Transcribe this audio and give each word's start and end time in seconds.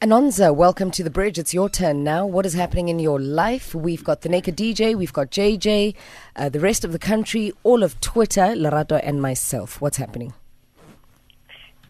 Anonza, 0.00 0.54
welcome 0.54 0.92
to 0.92 1.02
the 1.02 1.10
bridge. 1.10 1.38
It's 1.40 1.52
your 1.52 1.68
turn 1.68 2.04
now. 2.04 2.24
What 2.24 2.46
is 2.46 2.54
happening 2.54 2.88
in 2.88 3.00
your 3.00 3.18
life? 3.18 3.74
We've 3.74 4.04
got 4.04 4.20
the 4.20 4.28
Naked 4.28 4.56
DJ, 4.56 4.94
we've 4.96 5.12
got 5.12 5.32
JJ, 5.32 5.92
uh, 6.36 6.48
the 6.48 6.60
rest 6.60 6.84
of 6.84 6.92
the 6.92 7.00
country, 7.00 7.52
all 7.64 7.82
of 7.82 8.00
Twitter, 8.00 8.54
Lerato, 8.54 9.00
and 9.02 9.20
myself. 9.20 9.80
What's 9.80 9.96
happening? 9.96 10.34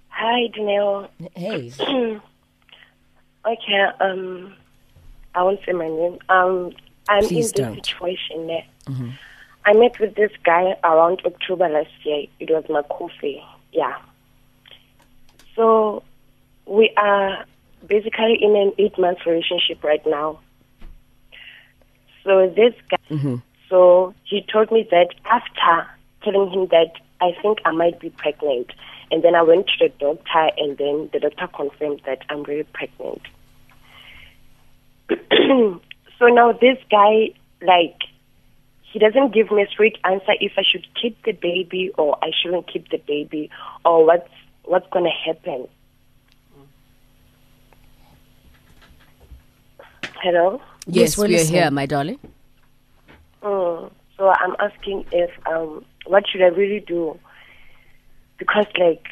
Hi, 0.08 0.48
Danelle. 0.56 1.08
Hey. 1.34 1.72
Okay, 3.46 3.80
um, 4.00 4.52
I 5.34 5.42
won't 5.42 5.60
say 5.64 5.72
my 5.72 5.88
name. 5.88 6.18
Um, 6.28 6.72
I'm 7.08 7.22
Please 7.22 7.30
in 7.30 7.36
this 7.36 7.52
don't. 7.52 7.74
situation 7.76 8.46
there. 8.46 8.64
I 9.64 9.72
met 9.72 9.98
with 9.98 10.16
this 10.16 10.32
guy 10.44 10.74
around 10.84 11.22
October 11.24 11.66
last 11.66 11.88
year. 12.02 12.26
It 12.40 12.50
was 12.50 12.64
my 12.68 12.82
coffee. 12.82 13.42
Yeah. 13.72 13.96
So 15.56 16.02
we 16.66 16.92
are 16.98 17.46
basically 17.88 18.38
in 18.40 18.54
an 18.56 18.72
eight 18.78 18.98
month 18.98 19.18
relationship 19.26 19.82
right 19.82 20.04
now. 20.06 20.38
So 22.24 22.52
this 22.54 22.74
guy, 22.90 22.96
mm-hmm. 23.10 23.36
so 23.68 24.14
he 24.24 24.44
told 24.52 24.70
me 24.70 24.86
that 24.90 25.08
after 25.24 25.88
telling 26.22 26.50
him 26.50 26.66
that 26.70 26.92
I 27.20 27.32
think 27.42 27.58
I 27.64 27.72
might 27.72 27.98
be 28.00 28.10
pregnant, 28.10 28.72
and 29.10 29.22
then 29.22 29.34
I 29.34 29.42
went 29.42 29.66
to 29.68 29.88
the 29.88 29.94
doctor, 29.98 30.50
and 30.58 30.76
then 30.76 31.10
the 31.12 31.20
doctor 31.20 31.48
confirmed 31.48 32.02
that 32.06 32.22
I'm 32.28 32.42
really 32.42 32.64
pregnant. 32.64 33.22
so 36.18 36.26
now 36.26 36.52
this 36.52 36.78
guy, 36.90 37.30
like, 37.62 37.96
he 38.92 38.98
doesn't 38.98 39.32
give 39.32 39.50
me 39.50 39.62
a 39.62 39.68
straight 39.68 39.98
answer 40.04 40.32
if 40.40 40.52
I 40.56 40.62
should 40.62 40.86
keep 41.00 41.22
the 41.24 41.32
baby 41.32 41.90
or 41.98 42.18
I 42.22 42.30
shouldn't 42.42 42.70
keep 42.72 42.90
the 42.90 42.98
baby 42.98 43.50
or 43.84 44.04
what's 44.04 44.30
what's 44.64 44.86
gonna 44.90 45.10
happen. 45.10 45.68
Hello. 50.22 50.60
Yes, 50.86 51.10
Yes, 51.10 51.18
we're 51.18 51.28
we 51.28 51.40
are 51.40 51.44
here, 51.44 51.70
my 51.70 51.86
darling. 51.86 52.18
Mm. 53.42 53.90
So 54.16 54.28
I'm 54.28 54.56
asking 54.58 55.04
if 55.12 55.30
um 55.46 55.84
what 56.06 56.24
should 56.28 56.42
I 56.42 56.46
really 56.46 56.80
do? 56.80 57.18
Because 58.38 58.66
like 58.78 59.06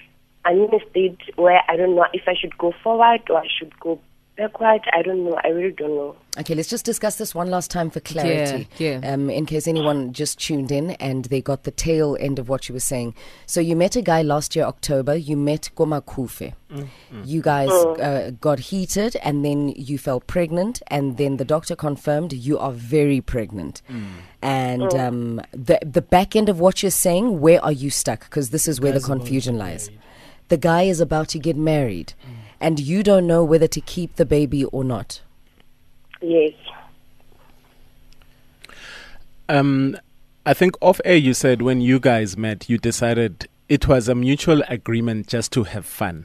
I'm 0.44 0.56
in 0.58 0.74
a 0.74 0.90
state 0.90 1.20
where 1.36 1.60
I 1.68 1.76
don't 1.76 1.94
know 1.94 2.06
if 2.12 2.22
I 2.26 2.34
should 2.34 2.58
go 2.58 2.72
forward 2.82 3.20
or 3.30 3.38
I 3.38 3.46
should 3.58 3.78
go 3.78 4.00
backward. 4.36 4.82
I 4.92 5.02
don't 5.02 5.24
know. 5.24 5.38
I 5.42 5.48
really 5.48 5.72
don't 5.72 5.94
know. 5.94 6.16
Okay, 6.38 6.54
let's 6.54 6.68
just 6.68 6.84
discuss 6.84 7.16
this 7.16 7.34
one 7.34 7.50
last 7.50 7.70
time 7.70 7.88
for 7.88 8.00
clarity. 8.00 8.68
Yeah, 8.76 8.98
yeah. 9.00 9.12
Um, 9.12 9.30
in 9.30 9.46
case 9.46 9.66
anyone 9.66 10.12
just 10.12 10.38
tuned 10.38 10.70
in 10.70 10.90
and 10.92 11.24
they 11.26 11.40
got 11.40 11.62
the 11.62 11.70
tail 11.70 12.16
end 12.20 12.38
of 12.38 12.48
what 12.48 12.68
you 12.68 12.74
were 12.74 12.80
saying. 12.80 13.14
So 13.46 13.60
you 13.60 13.74
met 13.74 13.96
a 13.96 14.02
guy 14.02 14.22
last 14.22 14.54
year, 14.54 14.66
October. 14.66 15.16
You 15.16 15.36
met 15.36 15.70
Goma 15.76 16.02
Kufe. 16.04 16.52
You 17.24 17.40
guys 17.40 17.70
uh, 17.70 18.32
got 18.40 18.58
heated 18.58 19.16
and 19.22 19.44
then 19.44 19.68
you 19.70 19.96
fell 19.98 20.20
pregnant. 20.20 20.82
And 20.88 21.16
then 21.16 21.38
the 21.38 21.44
doctor 21.44 21.74
confirmed 21.74 22.32
you 22.32 22.58
are 22.58 22.72
very 22.72 23.20
pregnant. 23.20 23.80
And 24.42 24.94
um, 24.94 25.40
the, 25.52 25.78
the 25.82 26.02
back 26.02 26.36
end 26.36 26.48
of 26.48 26.60
what 26.60 26.82
you're 26.82 26.90
saying, 26.90 27.40
where 27.40 27.64
are 27.64 27.72
you 27.72 27.88
stuck? 27.88 28.24
Because 28.24 28.50
this 28.50 28.68
is 28.68 28.80
where 28.80 28.92
the 28.92 28.98
Guy's 28.98 29.06
about 29.06 29.14
to 29.14 29.20
confusion 29.20 29.58
lies. 29.58 29.90
The 30.48 30.56
guy 30.56 30.82
is 30.82 31.00
about 31.00 31.28
to 31.30 31.38
get 31.38 31.56
married. 31.56 32.12
And 32.60 32.80
you 32.80 33.02
don't 33.02 33.26
know 33.26 33.44
whether 33.44 33.66
to 33.68 33.80
keep 33.80 34.16
the 34.16 34.26
baby 34.26 34.64
or 34.64 34.84
not. 34.84 35.20
Yes. 36.20 36.52
Um, 39.48 39.96
I 40.44 40.54
think 40.54 40.76
off 40.80 41.00
air 41.04 41.16
you 41.16 41.34
said 41.34 41.62
when 41.62 41.80
you 41.80 42.00
guys 42.00 42.36
met, 42.36 42.68
you 42.68 42.78
decided 42.78 43.48
it 43.68 43.86
was 43.86 44.08
a 44.08 44.14
mutual 44.14 44.62
agreement 44.68 45.26
just 45.26 45.52
to 45.52 45.64
have 45.64 45.86
fun. 45.86 46.24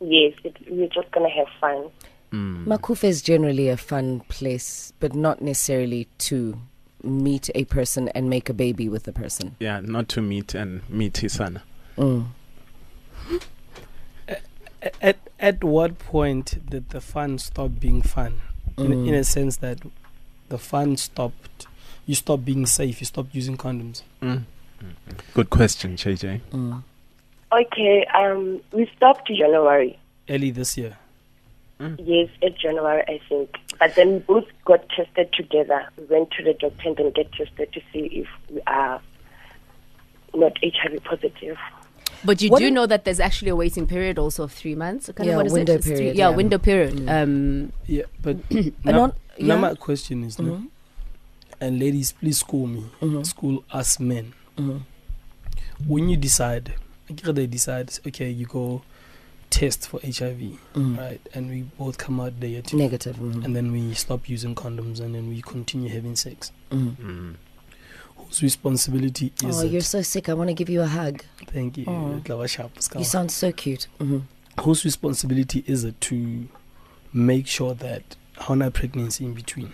Yes. 0.00 0.34
It, 0.44 0.56
we're 0.68 0.88
just 0.88 1.10
gonna 1.12 1.30
have 1.30 1.48
fun. 1.60 1.90
Macufe 2.34 3.04
is 3.04 3.22
generally 3.22 3.68
a 3.68 3.76
fun 3.76 4.20
place, 4.28 4.92
but 4.98 5.14
not 5.14 5.40
necessarily 5.40 6.08
to 6.18 6.58
meet 7.02 7.50
a 7.54 7.64
person 7.66 8.08
and 8.08 8.28
make 8.28 8.48
a 8.48 8.54
baby 8.54 8.88
with 8.88 9.06
a 9.06 9.12
person. 9.12 9.54
Yeah, 9.60 9.80
not 9.80 10.08
to 10.10 10.22
meet 10.22 10.54
and 10.54 10.88
meet 10.90 11.18
his 11.18 11.34
son. 11.34 11.60
Mm. 11.96 12.26
At 15.00 15.16
at 15.40 15.64
what 15.64 15.98
point 15.98 16.68
did 16.68 16.90
the 16.90 17.00
fun 17.00 17.38
stop 17.38 17.72
being 17.80 18.02
fun? 18.02 18.40
In, 18.76 18.92
a- 18.92 18.96
in 19.08 19.14
a 19.14 19.24
sense 19.24 19.58
that 19.58 19.78
the 20.48 20.58
fun 20.58 20.96
stopped. 20.96 21.66
You 22.06 22.14
stopped 22.14 22.44
being 22.44 22.66
safe. 22.66 23.00
You 23.00 23.06
stopped 23.06 23.34
using 23.34 23.56
condoms. 23.56 24.02
Mm. 24.20 24.42
Good 25.32 25.48
question, 25.50 25.96
JJ. 25.96 26.40
Mm. 26.52 26.82
Okay. 27.52 28.04
Um, 28.06 28.60
we 28.72 28.90
stopped 28.96 29.30
in 29.30 29.36
January. 29.36 29.98
Early 30.28 30.50
this 30.50 30.76
year. 30.76 30.96
Yes, 31.98 32.30
in 32.40 32.54
January, 32.58 33.02
I 33.08 33.20
think. 33.28 33.56
But 33.78 33.94
then 33.94 34.12
we 34.14 34.18
both 34.20 34.46
got 34.64 34.88
tested 34.88 35.32
together. 35.34 35.86
We 35.98 36.04
went 36.04 36.30
to 36.32 36.42
the 36.42 36.54
doctor 36.54 36.88
and 36.88 36.96
then 36.96 37.10
get 37.10 37.30
tested 37.32 37.72
to 37.74 37.80
see 37.92 38.06
if 38.06 38.26
we 38.50 38.62
are 38.66 39.00
not 40.34 40.56
HIV 40.62 41.04
positive. 41.04 41.58
But 42.24 42.40
you 42.42 42.50
What 42.50 42.58
do 42.60 42.64
do- 42.68 42.70
know 42.74 42.86
that 42.86 43.04
there's 43.04 43.20
actually 43.20 43.50
a 43.50 43.56
waiting 43.56 43.86
period 43.86 44.18
also 44.18 44.44
of 44.44 44.52
three 44.52 44.74
months. 44.74 45.10
Kind 45.14 45.26
Yeah, 45.26 45.32
of 45.34 45.36
what 45.38 45.46
is 45.46 45.52
window 45.52 45.72
it? 45.74 45.76
It's 45.76 45.86
three- 45.86 45.96
period, 45.96 46.16
yeah, 46.16 46.30
yeah. 46.30 46.36
window 46.36 46.58
period. 46.58 46.94
Mm. 46.94 47.22
Um, 47.22 47.72
Yeah, 47.86 48.04
but 48.22 48.36
And 48.50 48.72
now, 48.84 49.02
on- 49.02 49.12
yeah. 49.36 49.56
my 49.56 49.74
question 49.74 50.24
is, 50.24 50.38
no, 50.38 50.52
mm-hmm. 50.52 50.66
and 51.60 51.78
ladies, 51.78 52.12
please 52.12 52.42
mm-hmm. 52.42 52.46
school 52.48 52.66
me, 53.18 53.24
school 53.24 53.64
us 53.70 54.00
men. 54.00 54.32
Mm-hmm. 54.56 54.78
When 55.86 56.08
you 56.08 56.16
decide, 56.16 56.74
like, 57.10 57.22
they 57.34 57.46
decide, 57.46 57.92
okay, 58.06 58.30
you 58.30 58.46
go 58.46 58.82
test 59.50 59.86
for 59.88 60.00
HIV, 60.02 60.58
right, 60.74 61.20
and 61.34 61.50
we 61.50 61.62
both 61.78 61.98
come 61.98 62.20
out 62.20 62.34
negative, 62.40 62.78
Negative. 62.78 63.16
mhm. 63.16 63.44
and 63.44 63.54
then 63.54 63.70
we 63.70 63.92
stop 63.94 64.28
using 64.28 64.54
condoms, 64.54 64.98
and 65.00 65.14
then 65.14 65.28
we 65.28 65.42
continue 65.42 65.88
having 65.90 66.16
sex. 66.16 66.50
Mm. 66.70 67.34
Whose 68.28 68.42
responsibility 68.42 69.32
is 69.44 69.58
Oh, 69.60 69.64
it? 69.66 69.70
you're 69.72 69.80
so 69.80 70.02
sick. 70.02 70.28
I 70.28 70.34
want 70.34 70.48
to 70.48 70.54
give 70.54 70.68
you 70.68 70.80
a 70.82 70.86
hug. 70.86 71.22
Thank 71.48 71.76
you. 71.78 71.84
Oh. 71.86 72.22
Lava 72.28 72.48
sharp, 72.48 72.80
Scar. 72.82 73.00
You 73.00 73.04
sound 73.04 73.30
so 73.30 73.52
cute. 73.52 73.86
hmm 73.98 74.18
Whose 74.60 74.84
responsibility 74.84 75.64
is 75.66 75.82
it 75.84 76.00
to 76.02 76.48
make 77.12 77.46
sure 77.48 77.74
that 77.74 78.16
how 78.38 78.54
no 78.54 78.70
pregnancy 78.70 79.24
in 79.24 79.34
between? 79.34 79.72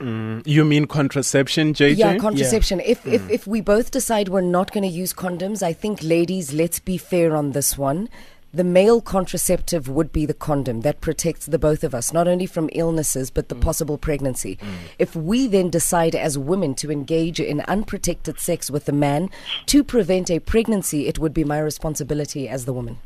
Mm. 0.00 0.42
You 0.44 0.64
mean 0.64 0.86
contraception, 0.86 1.72
JJ? 1.72 1.96
Yeah, 1.96 2.16
contraception. 2.18 2.80
If, 2.80 3.06
if 3.06 3.22
Mm. 3.22 3.30
if 3.30 3.46
we 3.46 3.60
both 3.60 3.92
decide 3.92 4.28
we're 4.28 4.40
not 4.40 4.72
going 4.72 4.82
to 4.82 4.88
use 4.88 5.12
condoms, 5.12 5.62
I 5.62 5.72
think, 5.72 6.02
ladies, 6.02 6.52
let's 6.52 6.80
be 6.80 6.96
fair 6.98 7.36
on 7.36 7.52
this 7.52 7.78
one. 7.78 8.08
The 8.54 8.62
male 8.62 9.00
contraceptive 9.00 9.88
would 9.88 10.12
be 10.12 10.26
the 10.26 10.32
condom 10.32 10.82
that 10.82 11.00
protects 11.00 11.46
the 11.46 11.58
both 11.58 11.82
of 11.82 11.92
us, 11.92 12.12
not 12.12 12.28
only 12.28 12.46
from 12.46 12.70
illnesses 12.72 13.28
but 13.28 13.48
the 13.48 13.56
possible 13.56 13.98
pregnancy. 13.98 14.58
If 14.96 15.16
we 15.16 15.48
then 15.48 15.70
decide 15.70 16.14
as 16.14 16.38
women 16.38 16.76
to 16.76 16.92
engage 16.92 17.40
in 17.40 17.62
unprotected 17.62 18.38
sex 18.38 18.70
with 18.70 18.88
a 18.88 18.92
man 18.92 19.28
to 19.66 19.82
prevent 19.82 20.30
a 20.30 20.38
pregnancy, 20.38 21.08
it 21.08 21.18
would 21.18 21.34
be 21.34 21.42
my 21.42 21.58
responsibility 21.58 22.48
as 22.48 22.64
the 22.64 22.72
woman. 22.72 22.98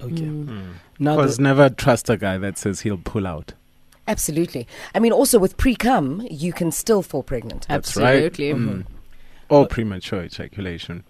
Okay. 0.00 0.22
Mm. 0.22 0.74
Now, 1.00 1.16
Because 1.16 1.36
the, 1.36 1.42
never 1.42 1.68
trust 1.68 2.08
a 2.08 2.16
guy 2.16 2.38
that 2.38 2.56
says 2.56 2.82
he'll 2.82 2.98
pull 2.98 3.26
out. 3.26 3.54
Absolutely. 4.06 4.68
I 4.94 5.00
mean, 5.00 5.12
also 5.12 5.38
with 5.38 5.56
pre 5.56 5.74
cum, 5.74 6.24
you 6.30 6.52
can 6.52 6.70
still 6.70 7.02
fall 7.02 7.24
pregnant. 7.24 7.66
That's 7.68 7.96
Absolutely. 7.96 8.52
right. 8.52 8.60
Mm. 8.60 8.86
Or 9.48 9.66
premature 9.66 10.22
ejaculation. 10.22 11.04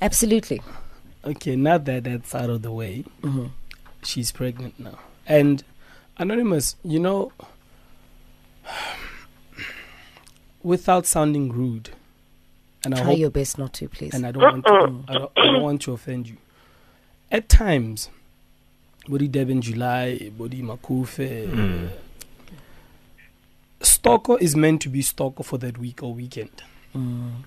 Absolutely. 0.00 0.60
Okay, 1.24 1.56
now 1.56 1.78
that 1.78 2.04
that's 2.04 2.34
out 2.34 2.50
of 2.50 2.62
the 2.62 2.70
way, 2.70 3.04
Mhm. 3.22 3.50
she's 4.02 4.30
pregnant 4.30 4.78
now. 4.78 4.98
And 5.26 5.64
anonymous, 6.18 6.76
you 6.84 7.00
know, 7.00 7.32
without 10.62 11.06
sounding 11.06 11.50
rude, 11.52 11.90
and 12.84 12.94
I 12.94 12.98
Try 12.98 13.06
hope, 13.06 13.18
your 13.18 13.30
best 13.30 13.58
not 13.58 13.72
to, 13.74 13.88
please. 13.88 14.12
and 14.14 14.26
I 14.26 14.32
don't 14.32 14.42
want 14.42 14.66
to, 14.66 15.04
I 15.08 15.14
don't, 15.14 15.32
I 15.36 15.44
don't 15.46 15.62
want 15.62 15.82
to 15.82 15.92
offend 15.92 16.28
you. 16.28 16.36
At 17.32 17.48
times, 17.48 18.10
body 19.08 19.28
Durban 19.28 19.62
July, 19.62 20.30
body 20.36 20.62
Macufe, 20.62 21.48
Mm. 21.48 21.88
stalker 23.80 24.38
is 24.38 24.54
meant 24.54 24.82
to 24.82 24.88
be 24.88 25.02
stalker 25.02 25.42
for 25.42 25.58
that 25.58 25.78
week 25.78 26.02
or 26.02 26.12
weekend, 26.14 26.62
Mm. 26.94 27.44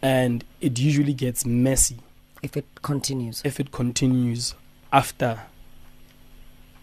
and 0.00 0.44
it 0.60 0.78
usually 0.78 1.14
gets 1.14 1.44
messy 1.44 1.98
If 2.42 2.56
it 2.56 2.66
continues. 2.82 3.40
if 3.44 3.60
it 3.60 3.70
continues 3.70 4.54
after 4.92 5.42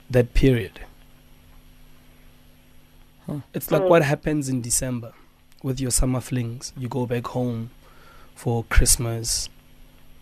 that 0.10 0.34
period. 0.34 0.80
Huh. 3.26 3.40
It's 3.54 3.72
like 3.72 3.84
what 3.84 4.04
happens 4.04 4.50
in 4.50 4.62
December 4.62 5.14
with 5.62 5.80
your 5.80 5.92
summer 5.92 6.22
flings. 6.22 6.74
You 6.78 6.88
go 6.88 7.06
back 7.06 7.28
home 7.28 7.70
for 8.36 8.64
Christmas, 8.66 9.50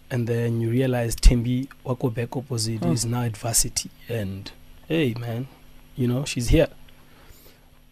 and 0.10 0.28
then 0.28 0.60
you 0.60 0.70
realize 0.72 1.16
Tembi 1.16 1.70
Wako 1.84 2.10
back 2.10 2.36
opposite 2.36 2.84
Hmm. 2.84 2.92
is 2.92 3.06
now 3.06 3.22
at 3.24 3.38
varsity, 3.38 3.90
and 4.10 4.52
hey, 4.88 5.14
man, 5.14 5.48
you 5.96 6.08
know 6.08 6.26
she's 6.26 6.50
here. 6.50 6.70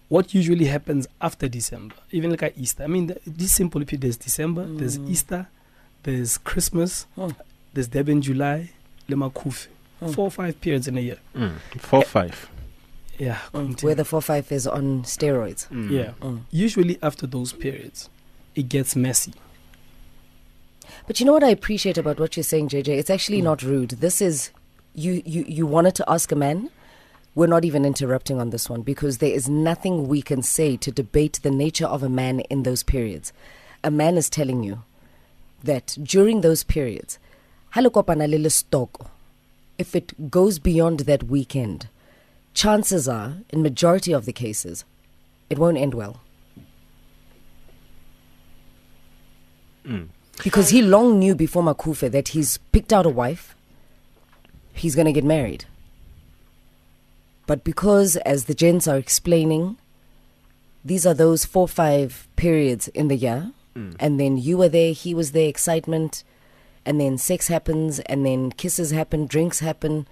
What 0.09 0.33
usually 0.33 0.65
happens 0.65 1.07
after 1.21 1.47
December, 1.47 1.95
even 2.11 2.29
like 2.31 2.43
at 2.43 2.57
Easter? 2.57 2.83
I 2.83 2.87
mean, 2.87 3.15
this 3.25 3.53
simple. 3.53 3.81
If 3.81 3.89
there's 3.91 4.17
December, 4.17 4.65
there's 4.65 4.97
Mm. 4.99 5.09
Easter, 5.09 5.47
there's 6.05 6.37
Christmas, 6.39 7.05
Hmm. 7.15 7.29
there's 7.73 7.87
Deb 7.89 8.07
in 8.09 8.21
July, 8.21 8.71
Lema 9.09 9.31
Kufi. 9.33 9.67
four 10.13 10.25
or 10.27 10.31
five 10.31 10.59
periods 10.61 10.87
in 10.87 10.97
a 10.97 11.01
year. 11.01 11.17
Mm. 11.35 11.53
Four 11.79 12.03
five. 12.03 12.49
Yeah, 13.17 13.39
Mm. 13.53 13.81
Where 13.81 13.95
the 13.95 14.03
4 14.03 14.21
5 14.21 14.51
is 14.51 14.67
on 14.67 15.03
steroids. 15.03 15.67
Mm. 15.69 15.89
yeah. 15.89 16.11
Mm. 16.21 16.41
Usually 16.51 16.97
after 17.01 17.25
those 17.25 17.53
periods, 17.53 18.09
it 18.55 18.67
gets 18.67 18.93
messy. 18.95 19.33
But 21.07 21.19
you 21.19 21.25
know 21.25 21.31
what 21.33 21.43
I 21.43 21.49
appreciate 21.49 21.97
about 21.97 22.19
what 22.19 22.35
you're 22.35 22.43
saying, 22.43 22.69
JJ? 22.69 22.89
It's 22.97 23.09
actually 23.09 23.39
Mm. 23.39 23.43
not 23.45 23.63
rude. 23.63 23.91
This 24.01 24.21
is 24.21 24.51
you, 24.93 25.21
you 25.25 25.45
you 25.47 25.65
wanted 25.65 25.95
to 25.95 26.09
ask 26.09 26.31
a 26.31 26.35
man. 26.35 26.69
We're 27.35 27.47
not 27.55 27.65
even 27.65 27.83
interrupting 27.85 28.39
on 28.39 28.49
this 28.51 28.69
one 28.69 28.81
because 28.81 29.17
there 29.17 29.31
is 29.33 29.47
nothing 29.49 30.07
we 30.07 30.21
can 30.21 30.41
say 30.41 30.77
to 30.77 30.91
debate 30.91 31.39
the 31.41 31.51
nature 31.51 31.85
of 31.85 32.01
a 32.03 32.09
man 32.09 32.39
in 32.49 32.63
those 32.63 32.81
periods. 32.83 33.33
A 33.83 33.91
man 33.91 34.15
is 34.17 34.29
telling 34.29 34.63
you 34.63 34.83
that 35.63 35.97
during 36.01 36.41
those 36.41 36.63
periods, 36.63 37.19
halokopana 37.75 38.27
le 38.27 38.49
stoko, 38.49 39.07
if 39.77 39.95
it 39.95 40.31
goes 40.31 40.59
beyond 40.59 41.01
that 41.01 41.23
weekend, 41.23 41.89
chances 42.53 43.07
are, 43.07 43.37
in 43.49 43.61
majority 43.61 44.13
of 44.13 44.25
the 44.25 44.33
cases, 44.33 44.85
it 45.49 45.59
won't 45.59 45.77
end 45.77 45.93
well. 45.93 46.21
Mm. 49.85 50.07
Because 50.43 50.69
he 50.69 50.81
long 50.81 51.19
knew 51.19 51.35
before 51.35 51.63
Macufe 51.63 52.11
that 52.11 52.29
he's 52.29 52.57
picked 52.71 52.91
out 52.91 53.05
a 53.05 53.09
wife, 53.09 53.55
he's 54.73 54.95
going 54.95 55.05
to 55.05 55.13
get 55.13 55.23
married. 55.23 55.65
But 57.47 57.63
because, 57.63 58.15
as 58.17 58.45
the 58.45 58.55
gents 58.55 58.87
are 58.87 58.97
explaining, 58.97 59.77
these 60.83 61.05
are 61.05 61.13
those 61.13 61.45
four, 61.45 61.67
five 61.67 62.27
periods 62.35 62.87
in 62.89 63.07
the 63.07 63.15
year, 63.15 63.51
Mm. 63.75 63.95
and 63.99 64.19
then 64.19 64.37
you 64.37 64.57
were 64.57 64.69
there, 64.69 64.93
he 64.93 65.13
was 65.13 65.33
there, 65.33 65.49
excitement, 65.49 66.23
and 66.85 66.99
then 66.99 67.17
sex 67.17 67.47
happens, 67.49 67.99
and 68.01 68.25
then 68.25 68.51
kisses 68.51 68.91
happen, 68.91 69.25
drinks 69.25 69.59
happen, 69.59 70.07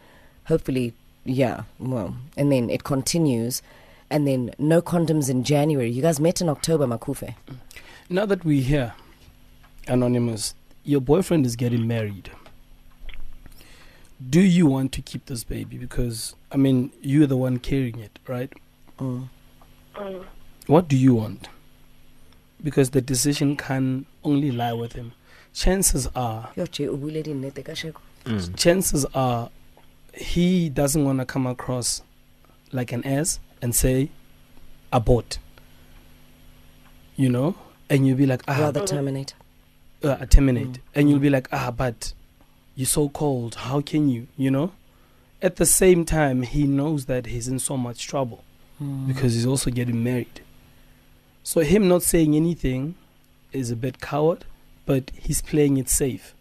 hopefully, 0.46 0.94
yeah, 1.24 1.64
well, 1.80 2.18
and 2.36 2.52
then 2.52 2.70
it 2.70 2.84
continues, 2.84 3.62
and 4.10 4.28
then 4.28 4.54
no 4.60 4.82
condoms 4.82 5.30
in 5.30 5.44
January. 5.46 5.90
You 5.90 6.02
guys 6.02 6.20
met 6.20 6.42
in 6.42 6.50
October, 6.50 6.86
Macufe. 6.86 7.36
Now 8.10 8.26
that 8.26 8.44
we're 8.44 8.62
here, 8.62 8.96
Anonymous, 9.88 10.56
your 10.84 11.00
boyfriend 11.00 11.46
is 11.46 11.56
getting 11.56 11.88
married. 11.88 12.30
Do 14.30 14.42
you 14.42 14.68
want 14.68 14.92
to 14.94 15.02
keep 15.02 15.26
this 15.26 15.44
baby? 15.44 15.78
Because, 15.78 16.36
I 16.52 16.58
mean, 16.58 16.92
you're 17.02 17.28
the 17.28 17.38
one 17.38 17.60
carrying 17.60 18.00
it, 18.00 18.20
right? 18.28 18.52
Mm. 19.00 19.30
Mm. 19.96 20.26
What 20.68 20.88
do 20.88 20.98
you 20.98 21.16
want? 21.16 21.48
Because 22.64 22.92
the 22.92 23.02
decision 23.02 23.56
can 23.58 24.06
only 24.24 24.52
lie 24.52 24.74
with 24.74 24.94
him. 24.94 25.12
Chances 25.54 26.08
are, 26.16 26.50
Yo, 26.56 26.66
Che, 26.66 26.88
o 26.88 26.96
buile 26.98 27.22
dinnete 27.24 27.64
kasheko. 27.64 28.00
Mm. 28.26 28.56
chances 28.58 29.06
are, 29.14 29.50
he 30.14 30.70
doesn't 30.70 31.04
want 31.04 31.20
to 31.20 31.26
come 31.26 31.46
across 31.46 32.02
like 32.72 32.92
an 32.94 33.04
ass 33.06 33.40
and 33.62 33.76
say, 33.76 34.10
abort. 34.92 35.40
You 37.16 37.30
know? 37.30 37.56
And 37.90 38.08
you'll 38.08 38.18
be 38.18 38.26
like, 38.26 38.42
ah, 38.48 38.58
rather 38.60 38.86
terminate. 38.86 39.34
uh, 40.04 40.26
terminate 40.26 40.68
Mm. 40.68 40.80
and 40.96 41.10
you'll 41.10 41.20
be 41.20 41.30
like 41.30 41.48
ah 41.54 41.72
but 41.72 42.12
you're 42.76 42.86
so 42.86 43.08
cold 43.08 43.56
how 43.56 43.80
can 43.80 44.10
you 44.10 44.28
you 44.36 44.52
know 44.52 44.74
at 45.42 45.56
the 45.56 45.66
same 45.66 46.04
time 46.04 46.42
he 46.42 46.68
knows 46.68 47.06
that 47.06 47.28
he's 47.28 47.48
in 47.48 47.58
so 47.58 47.78
much 47.78 48.06
trouble 48.06 48.44
Mm. 48.82 49.08
because 49.08 49.34
he's 49.34 49.46
also 49.46 49.72
getting 49.72 50.04
married 50.04 50.42
so 51.44 51.62
him 51.62 51.88
not 51.88 52.02
saying 52.04 52.36
anything 52.36 52.96
is 53.52 53.70
a 53.72 53.76
bit 53.76 54.00
coward 54.02 54.46
but 54.86 55.12
he's 55.16 55.42
playing 55.42 55.78
it 55.78 55.90
safe. 55.90 56.34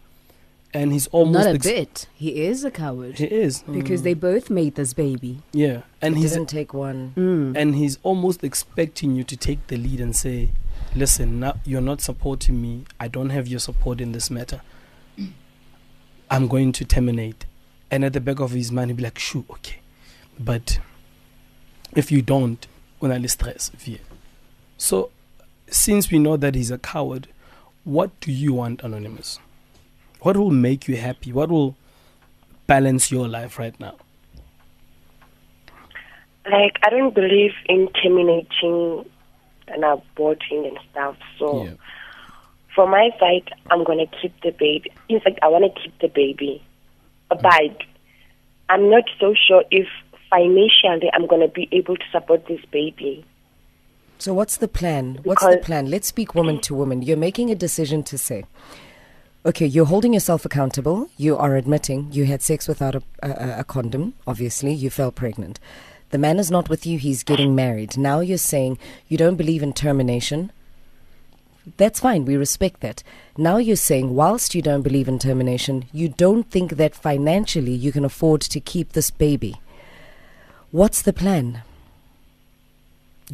And 0.73 0.91
he's 0.91 1.05
almost 1.07 1.45
Not 1.45 1.51
a 1.51 1.55
ex- 1.55 1.65
bit. 1.67 2.07
He 2.15 2.43
is 2.45 2.65
a 2.65 2.71
coward. 2.71 3.19
He 3.19 3.25
is. 3.25 3.61
Because 3.71 4.01
they 4.01 4.15
both 4.15 4.49
made 4.49 4.73
this 4.73 4.93
baby. 4.93 5.37
yeah. 5.51 5.83
And 6.01 6.17
he 6.17 6.23
doesn't 6.23 6.47
take 6.47 6.73
one. 6.73 7.13
Mm. 7.15 7.55
and 7.55 7.75
he's 7.75 7.99
almost 8.03 8.43
expecting 8.43 9.15
you 9.15 9.23
to 9.23 9.37
take 9.37 9.67
the 9.67 9.77
lead 9.77 9.99
and 10.01 10.15
say 10.15 10.49
listen 10.95 11.39
now 11.39 11.53
you're 11.63 11.81
not 11.81 12.01
supporting 12.01 12.61
me. 12.61 12.85
I 12.99 13.07
don't 13.07 13.29
have 13.29 13.47
your 13.47 13.59
support 13.59 14.01
in 14.01 14.11
this 14.13 14.29
matter. 14.31 14.61
I'm 16.29 16.47
going 16.47 16.71
to 16.73 16.85
terminate. 16.85 17.45
And 17.91 18.03
at 18.03 18.13
the 18.13 18.19
back 18.21 18.39
of 18.39 18.51
his 18.51 18.71
mind 18.71 18.89
he'll 18.89 18.97
be 18.97 19.03
like 19.03 19.19
shoo 19.19 19.45
okay. 19.51 19.77
But 20.39 20.79
if 21.95 22.11
you 22.11 22.21
don't 22.23 22.65
una 23.01 23.19
le 23.19 23.27
stress 23.27 23.69
vie 23.69 23.99
so 24.83 25.09
since 25.69 26.11
we 26.11 26.19
know 26.19 26.35
that 26.37 26.55
he's 26.55 26.71
a 26.71 26.77
coward 26.77 27.27
what 27.83 28.17
do 28.19 28.31
you 28.31 28.53
want 28.53 28.83
anonymous 28.83 29.39
what 30.21 30.37
will 30.37 30.51
make 30.51 30.87
you 30.87 30.97
happy 30.97 31.33
what 31.33 31.49
will 31.49 31.75
balance 32.67 33.11
your 33.11 33.27
life 33.27 33.59
right 33.59 33.79
now 33.79 33.95
Like, 36.45 36.77
I 36.83 36.89
don't 36.89 37.15
believe 37.15 37.53
in 37.67 37.87
terminating 38.03 39.05
and 39.69 39.83
aborting 39.83 40.67
and 40.67 40.77
stuff. 40.91 41.15
So, 41.39 41.63
yeah 41.63 41.75
from 42.75 42.89
my 42.89 43.09
side, 43.19 43.49
I'm 43.69 43.83
going 43.83 43.99
to 43.99 44.17
keep 44.21 44.33
the 44.41 44.51
baby. 44.51 44.91
In 45.09 45.19
fact, 45.19 45.39
I 45.41 45.47
want 45.47 45.73
to 45.73 45.81
keep 45.81 45.97
the 45.99 46.07
baby. 46.07 46.61
But 47.29 47.77
I'm 48.69 48.89
not 48.89 49.03
so 49.19 49.33
sure 49.47 49.63
if 49.71 49.87
financially 50.29 51.09
I'm 51.13 51.27
going 51.27 51.41
to 51.41 51.47
be 51.47 51.67
able 51.71 51.95
to 51.95 52.03
support 52.11 52.45
this 52.47 52.63
baby. 52.71 53.25
So 54.23 54.33
what's 54.33 54.55
the 54.55 54.69
plan? 54.69 55.19
What's 55.23 55.45
the 55.45 55.57
plan? 55.57 55.91
Let's 55.91 56.07
speak 56.07 56.33
woman 56.33 56.61
to 56.61 56.73
woman. 56.73 57.01
You're 57.01 57.17
making 57.17 57.49
a 57.49 57.55
decision 57.55 58.03
to 58.03 58.17
say, 58.17 58.45
okay, 59.45 59.65
you're 59.65 59.83
holding 59.83 60.13
yourself 60.13 60.45
accountable. 60.45 61.09
You 61.17 61.35
are 61.35 61.57
admitting 61.57 62.09
you 62.09 62.23
had 62.23 62.41
sex 62.41 62.65
without 62.65 62.95
a, 62.95 63.03
a, 63.21 63.59
a 63.59 63.63
condom. 63.65 64.13
Obviously, 64.25 64.71
you 64.73 64.89
fell 64.89 65.11
pregnant. 65.11 65.59
The 66.11 66.17
man 66.17 66.39
is 66.39 66.49
not 66.49 66.69
with 66.69 66.85
you. 66.85 66.99
He's 66.99 67.21
getting 67.21 67.53
married. 67.53 67.97
Now 67.97 68.21
you're 68.21 68.37
saying 68.37 68.77
you 69.09 69.17
don't 69.17 69.35
believe 69.35 69.61
in 69.61 69.73
termination. 69.73 70.53
That's 71.75 71.99
fine. 71.99 72.23
We 72.23 72.37
respect 72.37 72.79
that. 72.79 73.03
Now 73.37 73.57
you're 73.57 73.75
saying, 73.75 74.15
whilst 74.15 74.55
you 74.55 74.61
don't 74.61 74.83
believe 74.83 75.09
in 75.09 75.19
termination, 75.19 75.83
you 75.91 76.07
don't 76.07 76.49
think 76.49 76.77
that 76.77 76.95
financially 76.95 77.73
you 77.73 77.91
can 77.91 78.05
afford 78.05 78.39
to 78.39 78.61
keep 78.61 78.93
this 78.93 79.11
baby. 79.11 79.59
What's 80.71 81.01
the 81.01 81.11
plan? 81.11 81.63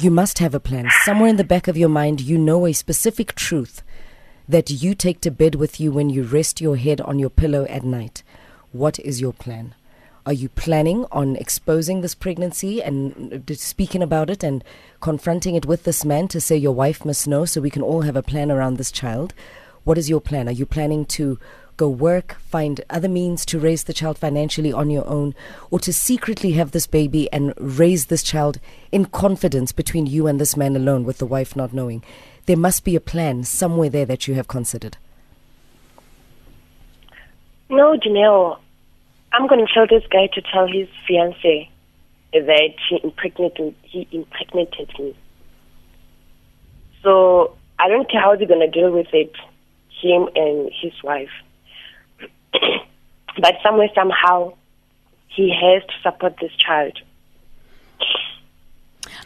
You 0.00 0.10
must 0.10 0.38
have 0.38 0.54
a 0.54 0.60
plan. 0.60 0.88
Somewhere 1.04 1.28
in 1.28 1.36
the 1.36 1.44
back 1.44 1.68
of 1.68 1.76
your 1.76 1.90
mind, 1.90 2.22
you 2.22 2.38
know 2.38 2.64
a 2.66 2.72
specific 2.72 3.34
truth 3.34 3.82
that 4.48 4.70
you 4.70 4.94
take 4.94 5.20
to 5.20 5.30
bed 5.30 5.56
with 5.56 5.78
you 5.78 5.92
when 5.92 6.08
you 6.08 6.22
rest 6.22 6.58
your 6.58 6.78
head 6.78 7.02
on 7.02 7.18
your 7.18 7.28
pillow 7.28 7.66
at 7.66 7.84
night. 7.84 8.22
What 8.72 8.98
is 9.00 9.20
your 9.20 9.34
plan? 9.34 9.74
Are 10.24 10.32
you 10.32 10.48
planning 10.48 11.04
on 11.12 11.36
exposing 11.36 12.00
this 12.00 12.14
pregnancy 12.14 12.82
and 12.82 13.44
uh, 13.46 13.54
speaking 13.54 14.02
about 14.02 14.30
it 14.30 14.42
and 14.42 14.64
confronting 15.02 15.54
it 15.54 15.66
with 15.66 15.84
this 15.84 16.02
man 16.02 16.28
to 16.28 16.40
say 16.40 16.56
your 16.56 16.72
wife 16.72 17.04
must 17.04 17.28
know 17.28 17.44
so 17.44 17.60
we 17.60 17.68
can 17.68 17.82
all 17.82 18.00
have 18.00 18.16
a 18.16 18.22
plan 18.22 18.50
around 18.50 18.78
this 18.78 18.90
child? 18.90 19.34
What 19.84 19.98
is 19.98 20.08
your 20.08 20.22
plan? 20.22 20.48
Are 20.48 20.52
you 20.52 20.64
planning 20.64 21.04
to 21.06 21.38
go 21.80 21.88
work, 21.88 22.36
find 22.42 22.82
other 22.90 23.08
means 23.08 23.46
to 23.46 23.58
raise 23.58 23.84
the 23.84 23.94
child 23.94 24.18
financially 24.18 24.70
on 24.70 24.90
your 24.90 25.06
own, 25.08 25.34
or 25.70 25.78
to 25.78 25.94
secretly 25.94 26.52
have 26.52 26.72
this 26.72 26.86
baby 26.86 27.32
and 27.32 27.54
raise 27.56 28.06
this 28.06 28.22
child 28.22 28.60
in 28.92 29.06
confidence 29.06 29.72
between 29.72 30.04
you 30.04 30.26
and 30.26 30.38
this 30.38 30.58
man 30.58 30.76
alone 30.76 31.04
with 31.04 31.16
the 31.16 31.24
wife 31.24 31.56
not 31.56 31.72
knowing? 31.72 32.04
There 32.44 32.56
must 32.58 32.84
be 32.84 32.96
a 32.96 33.00
plan 33.00 33.44
somewhere 33.44 33.88
there 33.88 34.04
that 34.04 34.28
you 34.28 34.34
have 34.34 34.46
considered. 34.46 34.98
No, 37.70 37.96
Janelle, 37.96 38.58
I'm 39.32 39.46
going 39.46 39.66
to 39.66 39.72
tell 39.72 39.86
this 39.86 40.06
guy 40.10 40.26
to 40.34 40.42
tell 40.52 40.66
his 40.66 40.88
fiance 41.08 41.70
that 42.34 42.74
he 42.90 43.00
impregnated, 43.02 43.74
he 43.84 44.06
impregnated 44.12 44.92
me. 44.98 45.16
So 47.02 47.56
I 47.78 47.88
don't 47.88 48.10
care 48.10 48.20
how 48.20 48.36
they're 48.36 48.46
going 48.46 48.60
to 48.60 48.80
deal 48.80 48.90
with 48.90 49.14
it, 49.14 49.32
him 50.02 50.28
and 50.36 50.70
his 50.82 50.92
wife. 51.02 51.30
but 53.40 53.54
somewhere, 53.62 53.88
somehow, 53.94 54.54
he 55.28 55.50
has 55.54 55.82
to 55.84 55.94
support 56.02 56.34
this 56.40 56.52
child. 56.58 56.98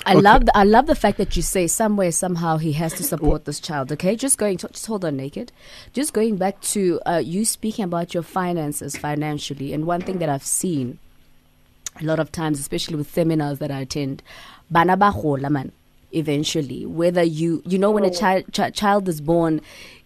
I 0.06 0.12
Okay. 0.12 0.20
love 0.20 0.44
the, 0.46 0.56
I 0.56 0.64
love 0.64 0.86
the 0.86 0.94
fact 0.94 1.16
that 1.18 1.34
you 1.34 1.40
say 1.42 1.66
somewhere 1.66 2.12
somehow 2.12 2.58
he 2.58 2.72
has 2.72 2.92
to 2.94 3.02
support 3.02 3.46
this 3.46 3.58
child. 3.58 3.90
Okay, 3.92 4.16
just 4.16 4.36
going 4.36 4.58
to, 4.58 4.68
just 4.68 4.86
hold 4.86 5.04
on 5.04 5.16
naked. 5.16 5.50
Just 5.94 6.12
going 6.12 6.36
back 6.36 6.60
to 6.62 7.00
uh, 7.06 7.22
you 7.24 7.44
speaking 7.46 7.84
about 7.86 8.12
your 8.12 8.22
finances 8.22 8.96
financially, 8.96 9.72
and 9.72 9.86
one 9.86 10.02
thing 10.02 10.18
that 10.18 10.28
I've 10.28 10.44
seen 10.44 10.98
a 12.00 12.04
lot 12.04 12.18
of 12.18 12.30
times, 12.32 12.60
especially 12.60 12.96
with 12.96 13.10
seminars 13.10 13.58
that 13.60 13.70
I 13.70 13.80
attend, 13.80 14.22
bana 14.70 14.96
ba 14.96 15.10
gola 15.12 15.48
man. 15.48 15.72
Eventually, 16.12 16.84
whether 16.86 17.22
you 17.22 17.62
you 17.64 17.78
know 17.78 17.90
when 17.90 18.04
a 18.04 18.10
child 18.10 18.44
ch- 18.52 18.72
child 18.74 19.08
is 19.08 19.20
born, 19.20 19.60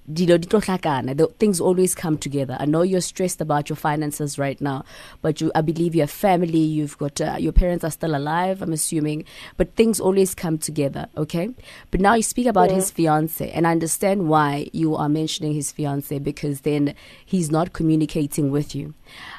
The 0.08 1.28
things 1.38 1.60
always 1.60 1.94
come 1.94 2.16
together. 2.16 2.56
I 2.58 2.64
know 2.64 2.80
you're 2.80 3.02
stressed 3.02 3.42
about 3.42 3.68
your 3.68 3.76
finances 3.76 4.38
right 4.38 4.58
now, 4.58 4.86
but 5.20 5.40
you, 5.40 5.52
I 5.54 5.60
believe 5.60 5.94
you 5.94 6.00
have 6.00 6.10
family. 6.10 6.58
You've 6.58 6.96
got 6.96 7.20
uh, 7.20 7.36
your 7.38 7.52
parents 7.52 7.84
are 7.84 7.90
still 7.90 8.16
alive. 8.16 8.62
I'm 8.62 8.72
assuming, 8.72 9.24
but 9.58 9.74
things 9.74 10.00
always 10.00 10.34
come 10.34 10.56
together. 10.56 11.08
Okay, 11.16 11.50
but 11.90 12.00
now 12.00 12.14
you 12.14 12.22
speak 12.22 12.46
about 12.46 12.70
his 12.70 12.90
fiance, 12.90 13.50
and 13.50 13.66
I 13.66 13.72
understand 13.72 14.28
why 14.28 14.70
you 14.72 14.96
are 14.96 15.10
mentioning 15.10 15.52
his 15.52 15.72
fiance 15.72 16.18
because 16.18 16.62
then 16.62 16.94
he's 17.26 17.50
not 17.50 17.74
communicating 17.74 18.50
with 18.50 18.74
you. 18.74 18.94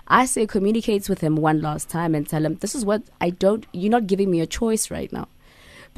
I 0.08 0.26
say 0.26 0.46
communicate 0.46 1.10
with 1.10 1.22
him 1.22 1.36
one 1.36 1.62
last 1.62 1.90
time 1.90 2.14
and 2.14 2.30
tell 2.30 2.46
him 2.46 2.56
this 2.56 2.76
is 2.76 2.86
what 2.86 3.02
I 3.20 3.32
don't. 3.32 3.66
You're 3.74 3.92
not 3.92 4.06
giving 4.06 4.30
me 4.30 4.40
a 4.40 4.48
choice 4.48 4.92
right 4.92 5.12
now 5.12 5.28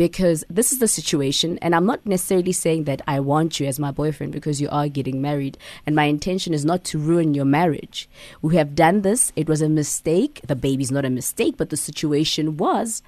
because 0.01 0.43
this 0.49 0.71
is 0.71 0.79
the 0.79 0.87
situation 0.87 1.59
and 1.61 1.75
i'm 1.75 1.85
not 1.85 2.03
necessarily 2.07 2.51
saying 2.51 2.85
that 2.85 3.03
i 3.05 3.19
want 3.19 3.59
you 3.59 3.67
as 3.67 3.77
my 3.77 3.91
boyfriend 3.91 4.31
because 4.31 4.59
you 4.59 4.67
are 4.69 4.87
getting 4.87 5.21
married 5.21 5.59
and 5.85 5.95
my 5.95 6.05
intention 6.05 6.55
is 6.55 6.65
not 6.65 6.83
to 6.83 6.97
ruin 6.97 7.35
your 7.35 7.45
marriage. 7.45 8.09
We 8.41 8.55
have 8.55 8.73
done 8.75 9.01
this. 9.01 9.31
It 9.35 9.47
was 9.47 9.61
a 9.61 9.69
mistake. 9.69 10.41
The 10.47 10.55
baby's 10.55 10.91
not 10.91 11.05
a 11.05 11.09
mistake 11.09 11.55
but 11.57 11.69
the 11.69 11.77
situation 11.77 12.57
was. 12.57 13.03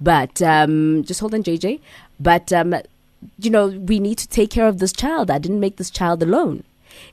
But 0.00 0.42
um, 0.42 1.04
just 1.04 1.20
hold 1.20 1.34
on 1.34 1.44
jj 1.44 1.80
but 2.20 2.52
um, 2.52 2.74
you 3.38 3.50
know 3.50 3.66
we 3.92 3.98
need 3.98 4.18
to 4.18 4.28
take 4.28 4.50
care 4.50 4.68
of 4.68 4.78
this 4.80 4.92
child. 4.92 5.30
I 5.30 5.38
didn't 5.38 5.60
make 5.60 5.76
this 5.76 5.90
child 5.90 6.22
alone. 6.22 6.64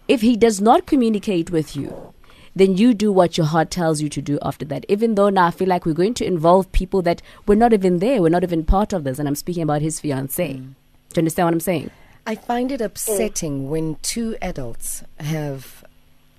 If 0.07 0.21
he 0.21 0.35
does 0.35 0.59
not 0.59 0.85
communicate 0.85 1.51
with 1.51 1.75
you 1.75 2.13
then 2.55 2.77
you 2.77 2.93
do 2.93 3.11
what 3.11 3.37
your 3.37 3.47
heart 3.47 3.71
tells 3.71 4.01
you 4.01 4.09
to 4.09 4.21
do 4.21 4.37
after 4.41 4.65
that. 4.65 4.85
Even 4.89 5.15
though 5.15 5.29
now 5.29 5.47
I 5.47 5.51
feel 5.51 5.67
like 5.67 5.85
we're 5.85 5.93
going 5.93 6.13
to 6.15 6.25
involve 6.25 6.71
people 6.71 7.01
that 7.03 7.21
we're 7.45 7.55
not 7.55 7.73
even 7.73 7.99
there, 7.99 8.21
we're 8.21 8.29
not 8.29 8.43
even 8.43 8.65
part 8.65 8.93
of 8.93 9.03
this. 9.03 9.19
And 9.19 9.27
I'm 9.27 9.35
speaking 9.35 9.63
about 9.63 9.81
his 9.81 9.99
fiance. 9.99 10.53
Mm. 10.53 10.57
Do 10.57 11.15
you 11.15 11.21
understand 11.21 11.47
what 11.47 11.53
I'm 11.53 11.59
saying? 11.59 11.91
I 12.25 12.35
find 12.35 12.71
it 12.71 12.81
upsetting 12.81 13.69
when 13.69 13.95
two 14.01 14.37
adults 14.41 15.03
have 15.19 15.83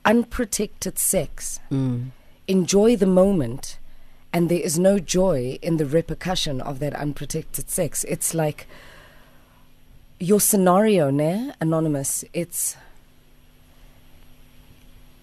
unprotected 0.04 0.99
sex, 0.99 1.61
mm. 1.71 2.11
enjoy 2.47 2.97
the 2.97 3.07
moment, 3.07 3.78
and 4.33 4.49
there 4.49 4.61
is 4.61 4.78
no 4.78 4.99
joy 4.99 5.59
in 5.61 5.76
the 5.78 5.87
repercussion 5.87 6.61
of 6.61 6.78
that 6.78 6.95
unprotected 6.95 7.69
sex. 7.69 8.04
It's 8.04 8.33
like 8.33 8.66
your 10.21 10.40
scenario, 10.40 11.11
ne? 11.11 11.52
Anonymous. 11.61 12.25
It's. 12.33 12.76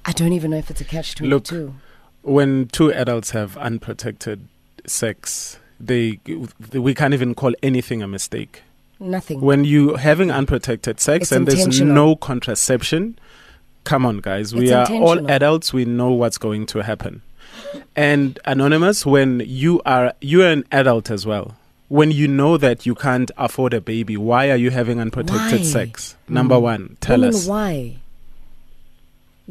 I 0.05 0.11
don't 0.11 0.33
even 0.33 0.51
know 0.51 0.57
if 0.57 0.69
it's 0.69 0.81
a 0.81 0.85
catch 0.85 1.15
22. 1.15 1.75
when 2.21 2.67
two 2.67 2.91
adults 2.93 3.31
have 3.31 3.57
unprotected 3.57 4.47
sex, 4.85 5.59
they 5.79 6.19
we 6.73 6.93
can't 6.93 7.13
even 7.13 7.35
call 7.35 7.53
anything 7.63 8.01
a 8.01 8.07
mistake. 8.07 8.63
Nothing. 8.99 9.39
When 9.41 9.63
you 9.63 9.95
having 9.95 10.29
unprotected 10.29 10.99
sex 10.99 11.23
It's 11.23 11.31
and 11.31 11.47
there's 11.47 11.79
no 11.79 12.17
contraception, 12.17 13.17
come 13.85 14.05
on, 14.05 14.19
guys, 14.19 14.53
we 14.53 14.69
It's 14.69 14.89
are 14.89 14.93
all 14.93 15.29
adults. 15.31 15.71
We 15.71 15.85
know 15.85 16.11
what's 16.11 16.37
going 16.37 16.65
to 16.67 16.79
happen. 16.83 17.21
And 17.95 18.39
anonymous, 18.45 19.05
when 19.05 19.41
you 19.45 19.81
are 19.85 20.13
you 20.21 20.43
are 20.43 20.51
an 20.51 20.65
adult 20.71 21.09
as 21.09 21.25
well. 21.25 21.55
When 21.87 22.11
you 22.11 22.27
know 22.27 22.55
that 22.57 22.85
you 22.85 22.93
can't 22.93 23.31
afford 23.35 23.73
a 23.73 23.81
baby, 23.81 24.15
why 24.15 24.51
are 24.51 24.55
you 24.55 24.69
having 24.69 24.99
unprotected 24.99 25.61
Why? 25.61 25.65
sex? 25.65 26.15
Number 26.27 26.55
mm. 26.55 26.61
one, 26.61 26.97
tell 27.01 27.19
Women, 27.21 27.33
us. 27.33 27.47
why? 27.47 27.95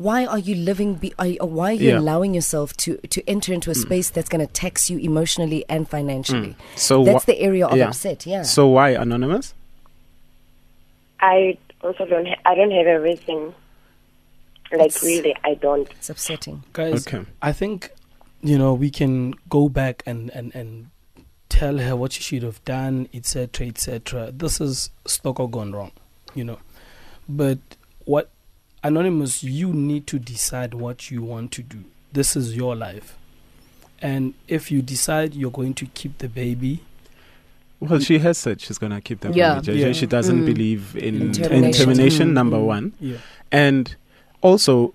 Why 0.07 0.27
are 0.27 0.39
you 0.39 0.55
living? 0.55 0.95
Be, 0.95 1.13
are, 1.19 1.27
you- 1.27 1.39
why 1.59 1.71
are 1.71 1.73
you 1.85 1.89
Yeah. 1.89 1.95
Mm. 1.97 2.03
allowing 2.05 2.33
yourself 2.35 2.69
to 2.85 2.97
to 3.15 3.21
enter 3.29 3.53
into 3.53 3.69
a 3.71 3.75
space 3.75 4.11
that's 4.11 4.29
going 4.29 4.45
to 4.47 4.53
tax 4.53 4.89
you 4.91 4.97
emotionally 5.11 5.65
and 5.69 5.89
financially? 5.89 6.55
So 6.77 7.03
That's 7.05 7.27
wha- 7.27 7.33
the 7.33 7.41
area 7.41 7.67
of 7.67 7.77
yeah. 7.77 7.89
upset. 7.89 8.25
Yeah. 8.25 8.43
So 8.43 8.69
why 8.69 8.91
anonymous? 8.91 9.55
I 11.21 11.59
also 11.83 12.05
don't. 12.07 12.27
Ha- 12.27 12.41
I 12.45 12.55
don't 12.55 12.71
have 12.71 12.87
a 12.87 13.01
reason. 13.01 13.55
Like 14.71 14.89
It's- 14.95 15.03
really, 15.03 15.35
I 15.45 15.55
don't. 15.55 15.89
it's 15.91 16.11
upsetting. 16.11 16.63
Guys, 16.75 17.07
Okay. 17.07 17.25
I 17.43 17.53
think 17.53 17.91
you 18.43 18.57
know 18.59 18.75
we 18.75 18.91
can 18.91 19.35
go 19.49 19.69
back 19.69 20.03
and 20.07 20.31
and 20.31 20.55
and 20.55 20.91
tell 21.49 21.79
her 21.79 21.97
what 21.97 22.13
she 22.13 22.23
should 22.23 22.43
have 22.45 22.63
done, 22.65 23.09
etc., 23.13 23.67
etc. 23.67 24.31
This 24.31 24.61
is 24.61 24.91
Stoko 25.07 25.51
gone 25.51 25.73
wrong, 25.73 25.91
you 26.35 26.45
know. 26.45 26.59
But 27.29 27.59
what 28.05 28.29
anonymous, 28.83 29.43
you 29.43 29.73
need 29.73 30.07
to 30.09 30.19
decide 30.19 30.75
what 30.75 31.11
you 31.11 31.23
want 31.23 31.53
to 31.53 31.63
do. 31.63 31.79
This 32.13 32.37
is 32.37 32.57
your 32.57 32.75
life, 32.77 33.17
and 34.01 34.35
if 34.47 34.71
you 34.71 34.83
decide 34.83 35.35
you're 35.35 35.51
going 35.51 35.75
to 35.75 35.87
keep 35.87 36.19
the 36.19 36.29
baby, 36.29 36.81
Well, 37.81 38.01
she 38.01 38.19
has 38.19 38.37
said 38.39 38.61
she's 38.61 38.77
gonna 38.79 39.01
keep 39.01 39.21
the 39.21 39.31
Yeah. 39.33 39.61
baby. 39.61 39.79
JJ. 39.79 39.87
Yeah. 39.87 39.93
She 39.93 40.07
doesn't 40.07 40.41
Mm. 40.43 40.47
believe 40.47 40.97
in 40.97 41.23
In 41.23 41.33
termination. 41.33 41.65
in 41.65 41.73
termination, 41.73 42.29
Mm. 42.31 42.33
number 42.33 42.57
Mm. 42.57 42.65
one, 42.67 42.93
yeah, 43.01 43.17
and 43.53 43.95
also 44.43 44.95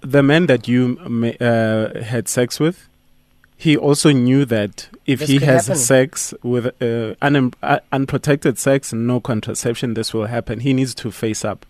the 0.00 0.22
man 0.22 0.46
that 0.46 0.66
you 0.66 0.98
ma- 1.08 1.28
uh, 1.40 2.02
had 2.02 2.26
sex 2.26 2.58
with, 2.58 2.88
he 3.60 3.76
also 3.76 4.10
knew 4.10 4.44
that 4.46 4.88
if 5.06 5.18
This 5.20 5.28
he 5.28 5.38
has 5.40 5.66
happen. 5.66 5.78
sex 5.80 6.32
with 6.42 6.66
uh, 6.80 7.14
un- 7.20 7.52
uh, 7.62 7.80
unprotected 7.92 8.58
sex, 8.58 8.92
no 8.92 9.20
contraception, 9.20 9.94
this 9.94 10.14
will 10.14 10.26
happen. 10.26 10.60
He 10.60 10.72
needs 10.72 10.94
to 10.96 11.10
face 11.10 11.44
up. 11.44 11.66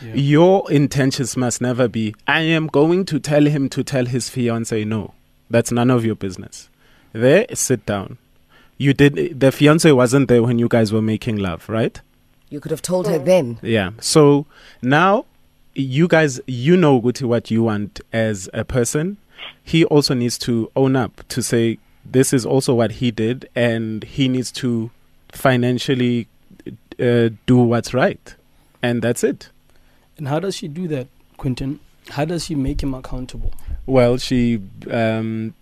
yeah. 0.00 0.14
Your 0.14 0.70
intentions 0.70 1.36
must 1.36 1.60
never 1.60 1.88
be, 1.88 2.14
I 2.28 2.40
am 2.42 2.68
going 2.68 3.04
to 3.06 3.18
tell 3.18 3.44
him 3.46 3.68
to 3.70 3.82
tell 3.82 4.06
his 4.06 4.28
fiance 4.28 4.84
no. 4.84 5.14
That's 5.50 5.72
none 5.72 5.90
of 5.90 6.04
your 6.04 6.14
business. 6.14 6.68
There, 7.12 7.44
sit 7.54 7.84
down. 7.86 8.18
You 8.78 8.92
did, 8.94 9.40
the 9.40 9.50
fiance 9.52 9.90
wasn't 9.92 10.28
there 10.28 10.42
when 10.42 10.58
you 10.58 10.68
guys 10.68 10.92
were 10.92 11.02
making 11.02 11.36
love, 11.36 11.68
right? 11.68 12.00
You 12.50 12.60
could 12.60 12.70
have 12.70 12.82
told 12.82 13.06
her 13.08 13.18
then. 13.18 13.58
Yeah. 13.62 13.90
So 14.00 14.46
now 14.82 15.24
you 15.74 16.06
guys, 16.08 16.40
you 16.46 16.76
know 16.76 16.94
what 16.96 17.50
you 17.50 17.62
want 17.64 18.00
as 18.12 18.48
a 18.54 18.64
person. 18.64 19.16
He 19.64 19.84
also 19.84 20.14
needs 20.14 20.38
to 20.38 20.70
own 20.76 20.96
up 20.96 21.22
to 21.28 21.42
say 21.42 21.78
this 22.04 22.32
is 22.32 22.44
also 22.44 22.74
what 22.74 22.92
he 22.92 23.10
did, 23.10 23.48
and 23.54 24.02
he 24.04 24.28
needs 24.28 24.50
to 24.52 24.90
financially 25.30 26.26
uh, 27.00 27.30
do 27.46 27.56
what's 27.58 27.94
right, 27.94 28.34
and 28.82 29.02
that's 29.02 29.24
it. 29.24 29.48
And 30.18 30.28
how 30.28 30.38
does 30.40 30.56
she 30.56 30.68
do 30.68 30.86
that, 30.88 31.06
Quentin? 31.36 31.80
How 32.10 32.24
does 32.24 32.44
she 32.46 32.54
make 32.54 32.82
him 32.82 32.94
accountable? 32.94 33.52
Well, 33.86 34.16
she 34.18 34.60
um, 34.90 35.54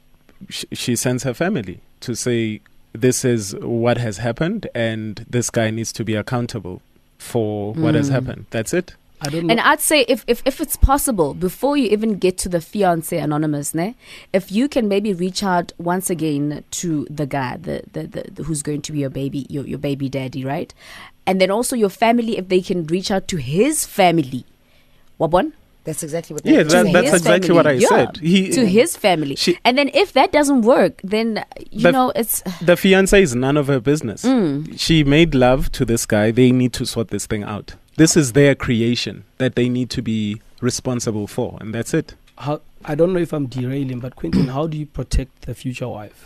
sh- 0.48 0.64
she 0.72 0.96
sends 0.96 1.22
her 1.24 1.34
family 1.34 1.80
to 2.00 2.14
say 2.16 2.60
this 2.92 3.24
is 3.24 3.54
what 3.56 3.98
has 3.98 4.18
happened, 4.18 4.66
and 4.74 5.24
this 5.28 5.50
guy 5.50 5.70
needs 5.70 5.92
to 5.92 6.04
be 6.04 6.14
accountable 6.14 6.82
for 7.18 7.74
what 7.74 7.94
has 7.94 8.08
Mm. 8.08 8.12
happened. 8.12 8.46
That's 8.50 8.72
it. 8.74 8.94
I 9.22 9.28
don't 9.28 9.46
know. 9.46 9.50
And 9.52 9.60
I'd 9.60 9.80
say 9.80 10.02
if, 10.08 10.24
if, 10.26 10.42
if 10.44 10.60
it's 10.60 10.76
possible, 10.76 11.34
before 11.34 11.76
you 11.76 11.88
even 11.90 12.16
get 12.18 12.38
to 12.38 12.48
the 12.48 12.60
fiance 12.60 13.16
anonymous, 13.16 13.74
ne, 13.74 13.94
if 14.32 14.50
you 14.50 14.68
can 14.68 14.88
maybe 14.88 15.12
reach 15.12 15.42
out 15.42 15.72
once 15.78 16.08
again 16.10 16.64
to 16.72 17.06
the 17.10 17.26
guy, 17.26 17.56
the, 17.58 17.82
the, 17.92 18.06
the, 18.06 18.24
the- 18.32 18.42
who's 18.44 18.62
going 18.62 18.82
to 18.82 18.92
be 18.92 19.00
your 19.00 19.10
baby, 19.10 19.46
your, 19.48 19.66
your 19.66 19.78
baby 19.78 20.08
daddy, 20.08 20.44
right? 20.44 20.72
And 21.26 21.40
then 21.40 21.50
also 21.50 21.76
your 21.76 21.90
family, 21.90 22.38
if 22.38 22.48
they 22.48 22.60
can 22.60 22.86
reach 22.86 23.10
out 23.10 23.28
to 23.28 23.36
his 23.36 23.84
family. 23.86 24.44
Wabon? 25.20 25.52
That's 25.84 26.02
exactly 26.02 26.34
what. 26.34 26.44
Yeah, 26.44 26.62
that- 26.62 26.86
To 26.86 26.92
that's 26.92 27.10
his 27.10 27.20
exactly 27.22 27.54
what 27.54 27.66
I 27.66 27.78
family. 27.78 27.82
Yeah, 27.82 27.88
said. 28.12 28.16
He- 28.18 28.50
to 28.50 28.66
his 28.66 28.96
family. 28.96 29.34
She- 29.36 29.58
and 29.64 29.78
then 29.78 29.90
if 29.94 30.12
that 30.12 30.30
doesn't 30.32 30.62
work, 30.62 31.00
then, 31.02 31.44
you 31.70 31.82
The- 31.84 31.92
know, 31.92 32.12
it's. 32.16 32.42
The 32.60 32.76
fiance 32.76 33.20
is 33.22 33.34
none 33.34 33.56
of 33.56 33.66
her 33.68 33.80
business. 33.80 34.24
Mm. 34.24 34.78
She 34.78 35.04
made 35.04 35.34
love 35.34 35.72
to 35.72 35.84
this 35.84 36.04
guy. 36.06 36.30
They 36.32 36.52
need 36.52 36.72
to 36.74 36.84
sort 36.86 37.08
this 37.08 37.26
thing 37.26 37.42
out. 37.44 37.74
This 38.00 38.16
is 38.16 38.32
their 38.32 38.54
creation 38.54 39.24
that 39.36 39.54
they 39.56 39.68
need 39.68 39.90
to 39.90 40.00
be 40.02 40.40
responsible 40.62 41.26
for, 41.26 41.58
and 41.60 41.74
that's 41.74 41.92
it. 42.00 42.14
how 42.38 42.54
I 42.90 42.94
don't 42.94 43.12
know 43.12 43.20
if 43.20 43.32
I'm 43.34 43.46
derailing, 43.46 43.98
but 44.04 44.16
Quentin, 44.16 44.46
how 44.56 44.66
do 44.66 44.78
you 44.82 44.86
protect 44.86 45.32
the 45.42 45.54
future 45.54 45.86
wife? 45.86 46.20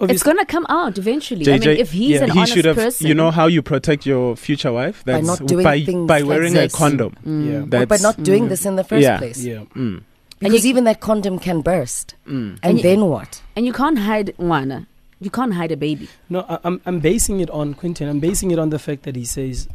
It's 0.00 0.22
gonna 0.22 0.46
come 0.46 0.64
out 0.70 0.96
eventually. 0.96 1.42
I 1.52 1.58
JJ, 1.58 1.66
mean, 1.66 1.76
if 1.84 1.90
he's 1.92 2.10
yeah. 2.12 2.24
an 2.24 2.30
he 2.30 2.38
honest 2.38 2.54
should 2.54 2.64
have. 2.64 2.76
person, 2.76 3.06
You 3.06 3.12
know 3.14 3.30
how 3.30 3.46
you 3.48 3.60
protect 3.60 4.06
your 4.06 4.34
future 4.34 4.72
wife? 4.72 5.04
By 5.04 5.20
not 5.20 5.44
doing 5.44 5.62
by, 5.62 5.82
things 5.82 6.08
by 6.08 6.20
like 6.20 6.28
wearing 6.30 6.54
this. 6.54 6.72
a 6.72 6.76
condom. 6.76 7.12
Mm. 7.26 7.46
yeah, 7.46 7.58
Or 7.58 7.66
That's 7.66 7.88
by 7.90 7.98
not 8.08 8.22
doing 8.22 8.44
Mm. 8.46 8.48
this 8.48 8.64
in 8.64 8.76
the 8.76 8.84
first 8.84 9.02
Yeah. 9.02 9.18
place. 9.18 9.44
yeah. 9.44 9.64
Mm, 9.76 10.00
Because 10.38 10.64
you- 10.64 10.70
even 10.70 10.84
that 10.84 11.00
condom 11.00 11.38
can 11.38 11.60
burst. 11.60 12.14
mm. 12.26 12.32
And, 12.32 12.58
And 12.62 12.78
you- 12.78 12.82
then 12.82 13.00
what? 13.12 13.42
and 13.54 13.66
you 13.66 13.74
can't 13.74 13.98
hide 14.08 14.32
one. 14.38 14.86
You 15.20 15.28
can't 15.28 15.52
hide 15.60 15.70
a 15.70 15.76
baby. 15.76 16.08
No, 16.30 16.46
I, 16.48 16.56
I'm 16.64 16.80
I'm 16.86 16.98
basing 17.00 17.40
it 17.40 17.50
on 17.50 17.74
Quentin. 17.74 18.08
I'm 18.08 18.20
basing 18.20 18.50
it 18.54 18.58
on 18.58 18.70
the 18.70 18.78
fact 18.78 19.02
that 19.02 19.16
he 19.16 19.26
says 19.26 19.68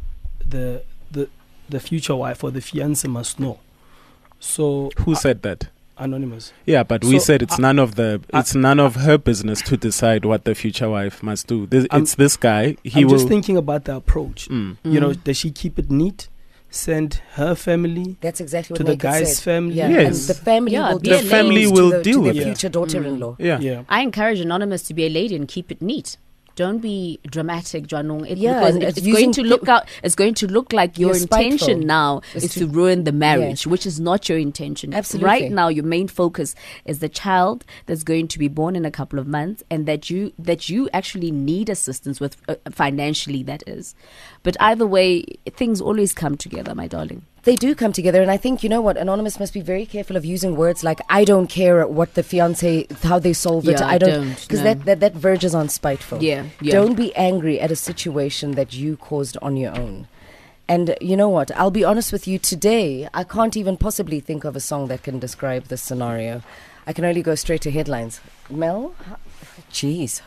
the 0.48 0.82
the 1.10 1.28
the 1.68 1.80
future 1.80 2.14
wife 2.16 2.42
or 2.44 2.50
the 2.50 2.60
fiance 2.60 3.06
must 3.08 3.38
know. 3.40 3.58
So 4.40 4.90
Who 4.98 5.12
uh, 5.12 5.16
said 5.16 5.42
that? 5.42 5.68
anonymous? 5.98 6.52
Yeah, 6.66 6.82
but 6.82 7.02
we 7.04 7.18
said 7.18 7.40
it's 7.42 7.58
I- 7.58 7.62
none 7.62 7.78
of 7.78 7.94
the. 7.94 8.20
I- 8.32 8.40
It's 8.40 8.54
none 8.54 8.78
of 8.78 8.96
her 8.96 9.16
business 9.16 9.62
to 9.62 9.76
decide 9.78 10.24
what 10.26 10.44
the 10.44 10.54
future 10.54 10.90
wife 10.90 11.22
must 11.22 11.46
do. 11.46 11.66
This, 11.66 11.86
it's 11.90 12.14
this 12.16 12.36
guy. 12.36 12.76
He 12.84 13.00
I'm 13.00 13.06
will. 13.06 13.14
just 13.16 13.28
thinking 13.28 13.56
about 13.56 13.84
the 13.86 13.96
approach. 13.96 14.48
Mm. 14.50 14.76
You 14.84 15.00
know, 15.00 15.10
Mm. 15.10 15.24
does 15.24 15.38
she 15.38 15.50
keep 15.50 15.78
it 15.78 15.90
neat? 15.90 16.28
Send 16.68 17.22
her 17.34 17.54
family 17.54 18.16
That's 18.20 18.40
exactly 18.40 18.74
what 18.74 18.78
to 18.78 18.84
the 18.84 18.90
Naked 18.90 19.00
guy's 19.02 19.36
said. 19.36 19.44
family. 19.44 19.76
Yeah, 19.76 19.88
Yes. 19.88 20.28
and 20.28 20.36
the 20.36 20.42
family 20.42 20.72
Yeah, 20.72 20.92
will 20.92 20.98
be 20.98 21.08
give 21.08 21.24
a 21.24 21.28
family 21.28 21.66
will 21.66 21.90
to 21.92 21.96
the, 21.98 22.02
deal 22.02 22.14
to 22.14 22.20
with 22.20 22.34
their 22.34 22.42
it. 22.42 22.46
future 22.48 22.68
daughter-in-law. 22.68 23.36
Yeah. 23.38 23.58
Yeah. 23.60 23.82
I 23.88 24.02
encourage 24.02 24.40
anonymous 24.40 24.82
to 24.88 24.92
be 24.94 25.06
a 25.06 25.08
lady 25.08 25.34
and 25.36 25.48
keep 25.48 25.70
it 25.70 25.80
neat. 25.80 26.18
Don't 26.56 26.78
be 26.78 27.20
dramatic, 27.26 27.86
Janong. 27.86 28.28
It, 28.28 28.38
Yeah, 28.38 28.58
because 28.60 28.76
it- 28.76 28.82
it's 28.82 28.98
it's 28.98 29.06
going 29.06 29.32
to 29.32 29.42
look 29.42 29.68
out. 29.68 29.84
It's 30.02 30.14
going 30.16 30.34
to 30.34 30.46
look 30.48 30.72
like 30.72 30.98
your 30.98 31.14
spiteful. 31.14 31.38
intention 31.44 31.86
now 31.86 32.22
is 32.34 32.52
to- 32.54 32.60
to 32.60 32.66
ruin 32.66 33.04
the 33.04 33.12
marriage, 33.12 33.60
Yes. 33.64 33.66
which 33.66 33.86
is 33.86 34.00
not 34.00 34.28
your 34.28 34.38
intention. 34.38 34.92
Absolutely. 34.94 35.26
Right 35.26 35.52
now, 35.52 35.68
your 35.68 35.84
main 35.84 36.08
focus 36.08 36.54
is 36.84 36.98
the 36.98 37.08
child 37.08 37.64
that's 37.86 38.02
going 38.02 38.26
to 38.28 38.38
be 38.38 38.48
born 38.48 38.74
in 38.74 38.84
a 38.84 38.90
couple 38.90 39.18
of 39.18 39.26
months, 39.28 39.62
and 39.70 39.86
that 39.86 40.10
you 40.10 40.32
that 40.38 40.68
you 40.68 40.88
actually 40.92 41.30
need 41.30 41.68
assistance 41.68 42.20
with 42.20 42.36
uh, 42.48 42.56
financially. 42.72 43.42
That 43.42 43.62
is, 43.66 43.94
but 44.42 44.56
either 44.58 44.86
way, 44.86 45.24
things 45.56 45.80
always 45.80 46.12
come 46.14 46.36
together, 46.36 46.74
my 46.74 46.88
darling. 46.88 47.22
They 47.46 47.54
do 47.54 47.76
come 47.76 47.92
together, 47.92 48.20
and 48.22 48.28
I 48.28 48.36
think 48.36 48.64
you 48.64 48.68
know 48.68 48.80
what. 48.80 48.96
Anonymous 48.96 49.38
must 49.38 49.54
be 49.54 49.60
very 49.60 49.86
careful 49.86 50.16
of 50.16 50.24
using 50.24 50.56
words 50.56 50.82
like 50.82 51.00
"I 51.08 51.24
don't 51.24 51.46
care 51.46 51.86
what 51.86 52.14
the 52.14 52.24
fiance 52.24 52.88
how 53.04 53.20
they 53.20 53.32
solve 53.32 53.68
it." 53.68 53.78
Yeah, 53.78 53.86
I 53.86 53.98
don't 53.98 54.10
don't, 54.10 54.40
because 54.40 54.62
no. 54.62 54.64
that, 54.64 54.84
that 54.86 54.98
that 54.98 55.14
verges 55.14 55.54
on 55.54 55.68
spiteful. 55.68 56.20
Yeah, 56.20 56.46
yeah. 56.60 56.72
Don't 56.72 56.96
be 56.96 57.14
angry 57.14 57.60
at 57.60 57.70
a 57.70 57.76
situation 57.76 58.56
that 58.56 58.74
you 58.74 58.96
caused 58.96 59.38
on 59.42 59.56
your 59.56 59.78
own. 59.78 60.08
And 60.66 60.96
you 61.00 61.16
know 61.16 61.28
what? 61.28 61.52
I'll 61.56 61.70
be 61.70 61.84
honest 61.84 62.12
with 62.12 62.26
you. 62.26 62.40
Today, 62.40 63.08
I 63.14 63.22
can't 63.22 63.56
even 63.56 63.76
possibly 63.76 64.18
think 64.18 64.42
of 64.42 64.56
a 64.56 64.60
song 64.60 64.88
that 64.88 65.04
can 65.04 65.20
describe 65.20 65.66
this 65.66 65.82
scenario. 65.82 66.42
I 66.84 66.92
can 66.92 67.04
only 67.04 67.22
go 67.22 67.36
straight 67.36 67.60
to 67.62 67.70
headlines. 67.70 68.20
Mel, 68.50 68.96
jeez, 69.70 70.20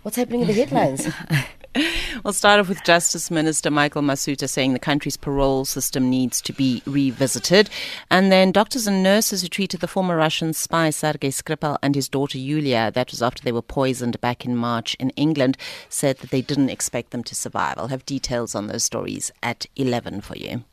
what's 0.00 0.16
happening 0.16 0.40
in 0.40 0.46
the 0.46 0.54
headlines? 0.54 1.08
We'll 2.24 2.32
start 2.32 2.58
off 2.60 2.68
with 2.68 2.84
Justice 2.84 3.30
Minister 3.30 3.70
Michael 3.70 4.02
Masutha 4.02 4.48
saying 4.48 4.72
the 4.72 4.78
country's 4.78 5.16
parole 5.16 5.64
system 5.64 6.08
needs 6.10 6.40
to 6.42 6.52
be 6.52 6.82
revisited. 6.84 7.70
And 8.10 8.32
then 8.32 8.52
doctors 8.52 8.86
and 8.86 9.02
nurses 9.02 9.42
who 9.42 9.48
treated 9.48 9.80
the 9.80 9.88
former 9.88 10.16
Russian 10.16 10.52
spy 10.52 10.90
Sergei 10.90 11.28
Skripal 11.28 11.78
and 11.82 11.94
his 11.94 12.06
daughter 12.08 12.36
Yulia, 12.36 12.90
that 12.92 13.10
was 13.10 13.22
after 13.22 13.42
they 13.42 13.52
were 13.52 13.62
poisoned 13.62 14.20
back 14.20 14.44
in 14.44 14.54
March 14.56 14.94
in 14.96 15.08
England, 15.10 15.56
said 15.88 16.18
that 16.18 16.30
they 16.30 16.42
didn't 16.42 16.68
expect 16.68 17.10
them 17.10 17.24
to 17.24 17.34
survive. 17.34 17.76
I'll 17.78 17.88
have 17.88 18.04
details 18.04 18.54
on 18.54 18.66
those 18.66 18.84
stories 18.84 19.32
at 19.42 19.64
11 19.76 20.20
for 20.20 20.36
you. 20.36 20.64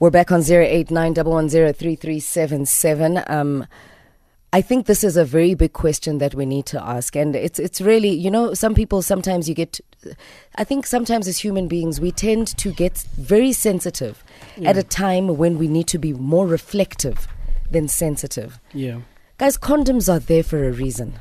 We're 0.00 0.10
back 0.10 0.32
on 0.32 0.40
0891103377. 0.40 3.30
Um, 3.30 3.66
I 4.54 4.60
think 4.62 4.86
this 4.86 5.02
is 5.02 5.16
a 5.16 5.24
very 5.24 5.54
big 5.56 5.72
question 5.72 6.18
that 6.18 6.36
we 6.36 6.46
need 6.46 6.64
to 6.66 6.80
ask. 6.80 7.16
And 7.16 7.34
it's, 7.34 7.58
it's 7.58 7.80
really, 7.80 8.10
you 8.10 8.30
know, 8.30 8.54
some 8.54 8.72
people 8.72 9.02
sometimes 9.02 9.48
you 9.48 9.54
get, 9.56 9.80
I 10.54 10.62
think 10.62 10.86
sometimes 10.86 11.26
as 11.26 11.38
human 11.38 11.66
beings, 11.66 12.00
we 12.00 12.12
tend 12.12 12.56
to 12.58 12.70
get 12.70 12.98
very 13.18 13.50
sensitive 13.50 14.22
at 14.64 14.76
a 14.76 14.84
time 14.84 15.38
when 15.38 15.58
we 15.58 15.66
need 15.66 15.88
to 15.88 15.98
be 15.98 16.12
more 16.12 16.46
reflective 16.46 17.26
than 17.68 17.88
sensitive. 17.88 18.60
Yeah. 18.72 19.00
Guys, 19.38 19.58
condoms 19.58 20.08
are 20.08 20.20
there 20.20 20.44
for 20.44 20.68
a 20.68 20.70
reason. 20.70 21.14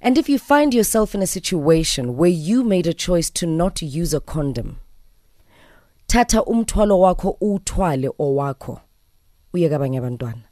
And 0.00 0.18
if 0.18 0.28
you 0.28 0.40
find 0.40 0.74
yourself 0.74 1.14
in 1.14 1.22
a 1.22 1.26
situation 1.28 2.16
where 2.16 2.28
you 2.28 2.64
made 2.64 2.88
a 2.88 2.94
choice 2.94 3.30
to 3.30 3.46
not 3.46 3.80
use 3.80 4.12
a 4.12 4.18
condom, 4.18 4.80
tata 6.08 6.42
umthwalo 6.42 6.98
wakho 6.98 7.38
uthwale 7.40 8.10
owakho 8.18 8.80
uye 9.54 9.68
kabanye 9.68 9.98
abantwana 9.98 10.45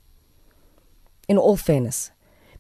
in 1.29 1.39
all 1.39 1.57
fairness 1.57 2.11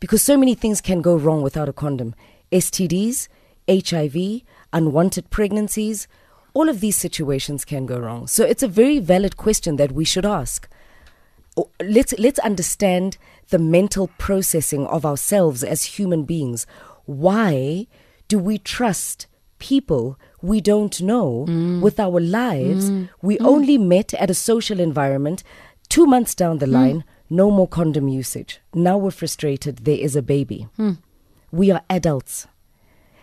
because 0.00 0.22
so 0.22 0.36
many 0.36 0.54
things 0.54 0.80
can 0.80 1.00
go 1.00 1.16
wrong 1.16 1.42
without 1.42 1.68
a 1.68 1.72
condom 1.72 2.14
STDs 2.52 3.28
HIV 3.68 4.42
unwanted 4.72 5.30
pregnancies 5.30 6.06
all 6.52 6.68
of 6.68 6.80
these 6.80 6.96
situations 6.96 7.64
can 7.64 7.86
go 7.86 7.98
wrong 7.98 8.26
so 8.26 8.44
it's 8.44 8.62
a 8.62 8.68
very 8.68 8.98
valid 8.98 9.36
question 9.36 9.76
that 9.76 9.92
we 9.92 10.04
should 10.04 10.26
ask 10.26 10.68
let's 11.80 12.14
let's 12.18 12.38
understand 12.40 13.16
the 13.48 13.58
mental 13.58 14.08
processing 14.18 14.86
of 14.86 15.04
ourselves 15.04 15.62
as 15.62 15.84
human 15.84 16.24
beings. 16.24 16.66
Why 17.04 17.86
do 18.28 18.38
we 18.38 18.58
trust 18.58 19.26
people 19.58 20.18
we 20.42 20.60
don't 20.60 21.00
know 21.00 21.46
mm. 21.48 21.80
with 21.80 22.00
our 22.00 22.20
lives? 22.20 22.90
Mm. 22.90 23.08
We 23.22 23.38
mm. 23.38 23.46
only 23.46 23.78
met 23.78 24.14
at 24.14 24.30
a 24.30 24.34
social 24.34 24.80
environment. 24.80 25.42
Two 25.88 26.06
months 26.06 26.34
down 26.34 26.58
the 26.58 26.66
line, 26.66 27.04
no 27.30 27.50
more 27.50 27.68
condom 27.68 28.08
usage. 28.08 28.60
Now 28.74 28.98
we're 28.98 29.10
frustrated. 29.10 29.78
There 29.84 29.98
is 29.98 30.14
a 30.16 30.22
baby. 30.22 30.68
We 31.50 31.70
are 31.70 31.82
adults. 31.88 32.46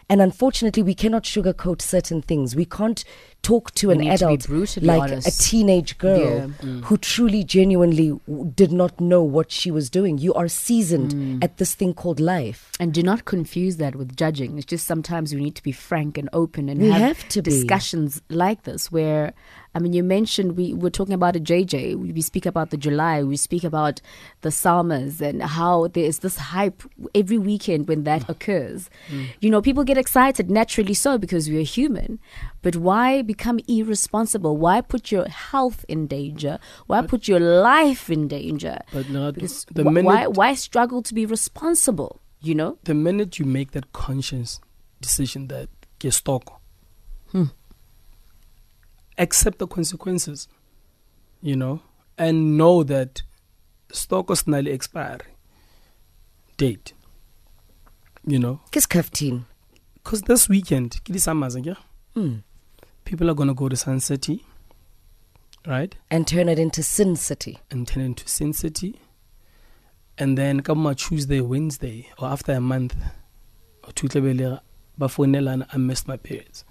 And 0.10 0.22
unfortunately, 0.22 0.84
we 0.84 0.94
cannot 0.94 1.24
sugarcoat 1.24 1.82
certain 1.82 2.22
things. 2.22 2.54
We 2.54 2.66
can't 2.66 3.02
talk 3.44 3.72
to 3.76 3.88
We 3.88 3.94
an 3.94 4.00
need 4.02 4.18
to 4.18 4.28
adult 4.28 4.50
like 4.82 5.02
honest. 5.04 5.28
a 5.28 5.50
teenage 5.50 5.98
girl 5.98 6.52
Yeah. 6.62 6.82
who 6.82 6.98
truly, 6.98 7.46
genuinely 7.46 8.20
w- 8.28 8.52
did 8.54 8.74
not 8.74 9.00
know 9.00 9.24
what 9.24 9.54
she 9.54 9.72
was 9.72 9.90
doing. 9.90 10.18
You 10.18 10.34
are 10.34 10.50
seasoned 10.50 11.14
Mm. 11.16 11.42
at 11.46 11.58
this 11.60 11.76
thing 11.76 11.94
called 11.94 12.20
life. 12.20 12.72
And 12.78 12.94
do 12.94 13.02
not 13.02 13.24
confuse 13.24 13.78
that 13.78 13.96
with 13.96 14.18
judging. 14.18 14.58
It's 14.58 14.66
just 14.66 14.86
sometimes 14.86 15.34
we 15.34 15.40
need 15.42 15.56
to 15.56 15.64
be 15.64 15.72
frank 15.72 16.18
and 16.18 16.28
open 16.34 16.68
and 16.68 16.82
We 16.82 16.90
have, 16.90 17.00
have 17.02 17.30
to 17.30 17.42
be. 17.42 17.50
discussions 17.52 18.22
like 18.30 18.64
this 18.64 18.92
where 18.92 19.32
I 19.74 19.80
mean 19.80 19.94
you 19.94 20.04
mentioned 20.04 20.58
we 20.58 20.74
were 20.74 20.90
talking 20.90 21.14
about 21.14 21.36
a 21.36 21.40
JJ. 21.40 21.96
We, 21.96 22.12
we 22.12 22.22
speak 22.22 22.46
about 22.46 22.72
the 22.72 22.78
July, 22.78 23.24
we 23.24 23.38
speak 23.38 23.64
about 23.64 24.02
the 24.42 24.52
summers 24.52 25.22
and 25.22 25.42
how 25.42 25.88
there 25.88 26.04
is 26.04 26.20
this 26.20 26.38
hype 26.38 26.84
every 27.16 27.38
weekend 27.38 27.88
when 27.88 28.04
that 28.04 28.24
mm. 28.24 28.30
occurs. 28.30 28.90
Mm. 29.10 29.28
You 29.40 29.50
know, 29.50 29.62
people 29.62 29.84
get 29.84 29.98
excited 29.98 30.50
naturally 30.50 30.94
so 30.94 31.18
because 31.18 31.50
we 31.50 31.58
are 31.58 31.64
human. 31.66 32.20
But 32.62 32.76
why 32.76 33.22
become 33.22 33.60
irresponsible? 33.68 34.58
Why 34.58 34.82
put 34.82 35.12
your 35.12 35.28
health 35.28 35.86
in 35.88 36.08
danger? 36.08 36.60
Why 36.88 37.02
put 37.06 37.28
your 37.28 37.40
life 37.40 38.10
in 38.10 38.28
danger? 38.28 38.80
But 38.92 39.08
Because 39.08 39.66
the 39.72 39.84
wh- 39.84 39.86
why 39.86 39.92
minute- 39.92 40.32
why 40.32 40.54
struggle 40.54 41.02
to 41.04 41.14
be 41.14 41.26
responsible? 41.26 42.22
You 42.44 42.56
know? 42.56 42.78
the 42.84 42.96
minute 42.96 43.38
you 43.38 43.46
make 43.46 43.72
that 43.72 43.94
conscious 43.94 44.60
decision 45.00 45.48
that 45.48 45.70
get 46.00 46.14
stock, 46.14 46.60
hmm. 47.32 47.46
Accept 49.18 49.60
the 49.60 49.68
consequences, 49.68 50.48
you 51.42 51.56
know, 51.56 51.82
and 52.18 52.58
know 52.58 52.84
that 52.84 53.22
nearly 54.48 54.72
expire 54.72 55.20
date, 56.58 56.94
you 58.26 58.40
know, 58.40 58.62
Kiss 58.72 58.86
kaftin. 58.88 59.46
because 59.96 60.22
this 60.24 60.48
weekend, 60.50 61.00
ke 61.04 61.12
di-summers, 61.12 61.56
akere? 61.56 61.78
Mm. 62.16 62.44
people 63.06 63.30
are 63.30 63.34
gonna 63.34 63.54
go 63.54 63.68
to 63.70 63.76
Sun 63.76 64.00
City, 64.00 64.46
right, 65.68 65.96
And 66.10 66.28
turn 66.28 66.50
it 66.50 66.60
into 66.60 66.84
Sin 66.84 67.16
City. 67.16 67.60
and 67.70 67.88
turn 67.88 68.04
it 68.04 68.06
into 68.06 68.28
Sin 68.28 68.54
City, 68.54 69.00
and 70.18 70.38
then 70.38 70.62
come 70.62 70.86
on 70.86 70.96
Tuesday, 70.96 71.42
Wednesday, 71.42 72.10
or 72.20 72.28
after 72.28 72.54
a 72.54 72.60
month 72.62 72.96
or 73.84 73.92
two, 73.94 74.08
I 75.72 75.78
missed 75.78 76.08
my 76.08 76.18
periods. 76.18 76.64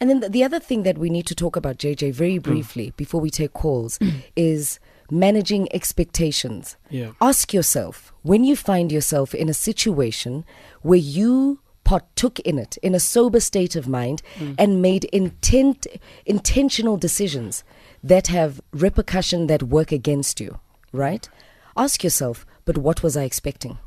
And 0.00 0.10
then 0.10 0.20
the, 0.20 0.28
the 0.28 0.44
other 0.44 0.60
thing 0.60 0.82
that 0.84 0.98
we 0.98 1.10
need 1.10 1.26
to 1.26 1.34
talk 1.34 1.56
about, 1.56 1.78
JJ, 1.78 2.12
very 2.12 2.38
mm. 2.38 2.42
briefly 2.42 2.92
before 2.96 3.20
we 3.20 3.30
take 3.30 3.52
calls, 3.52 3.98
mm. 3.98 4.22
is 4.36 4.78
managing 5.10 5.68
expectations. 5.74 6.76
Yeah. 6.90 7.12
Ask 7.20 7.52
yourself 7.52 8.12
when 8.22 8.44
you 8.44 8.56
find 8.56 8.90
yourself 8.90 9.34
in 9.34 9.48
a 9.48 9.54
situation 9.54 10.44
where 10.80 10.98
you 10.98 11.60
partook 11.84 12.38
in 12.40 12.58
it 12.58 12.76
in 12.78 12.94
a 12.94 13.00
sober 13.00 13.40
state 13.40 13.76
of 13.76 13.88
mind 13.88 14.22
mm. 14.38 14.54
and 14.58 14.80
made 14.80 15.04
intent, 15.06 15.86
intentional 16.24 16.96
decisions 16.96 17.64
that 18.02 18.28
have 18.28 18.60
repercussion 18.72 19.46
that 19.48 19.62
work 19.62 19.92
against 19.92 20.40
you, 20.40 20.58
right? 20.92 21.28
Ask 21.76 22.02
yourself, 22.02 22.46
but 22.64 22.78
what 22.78 23.02
was 23.02 23.16
I 23.16 23.24
expecting? 23.24 23.78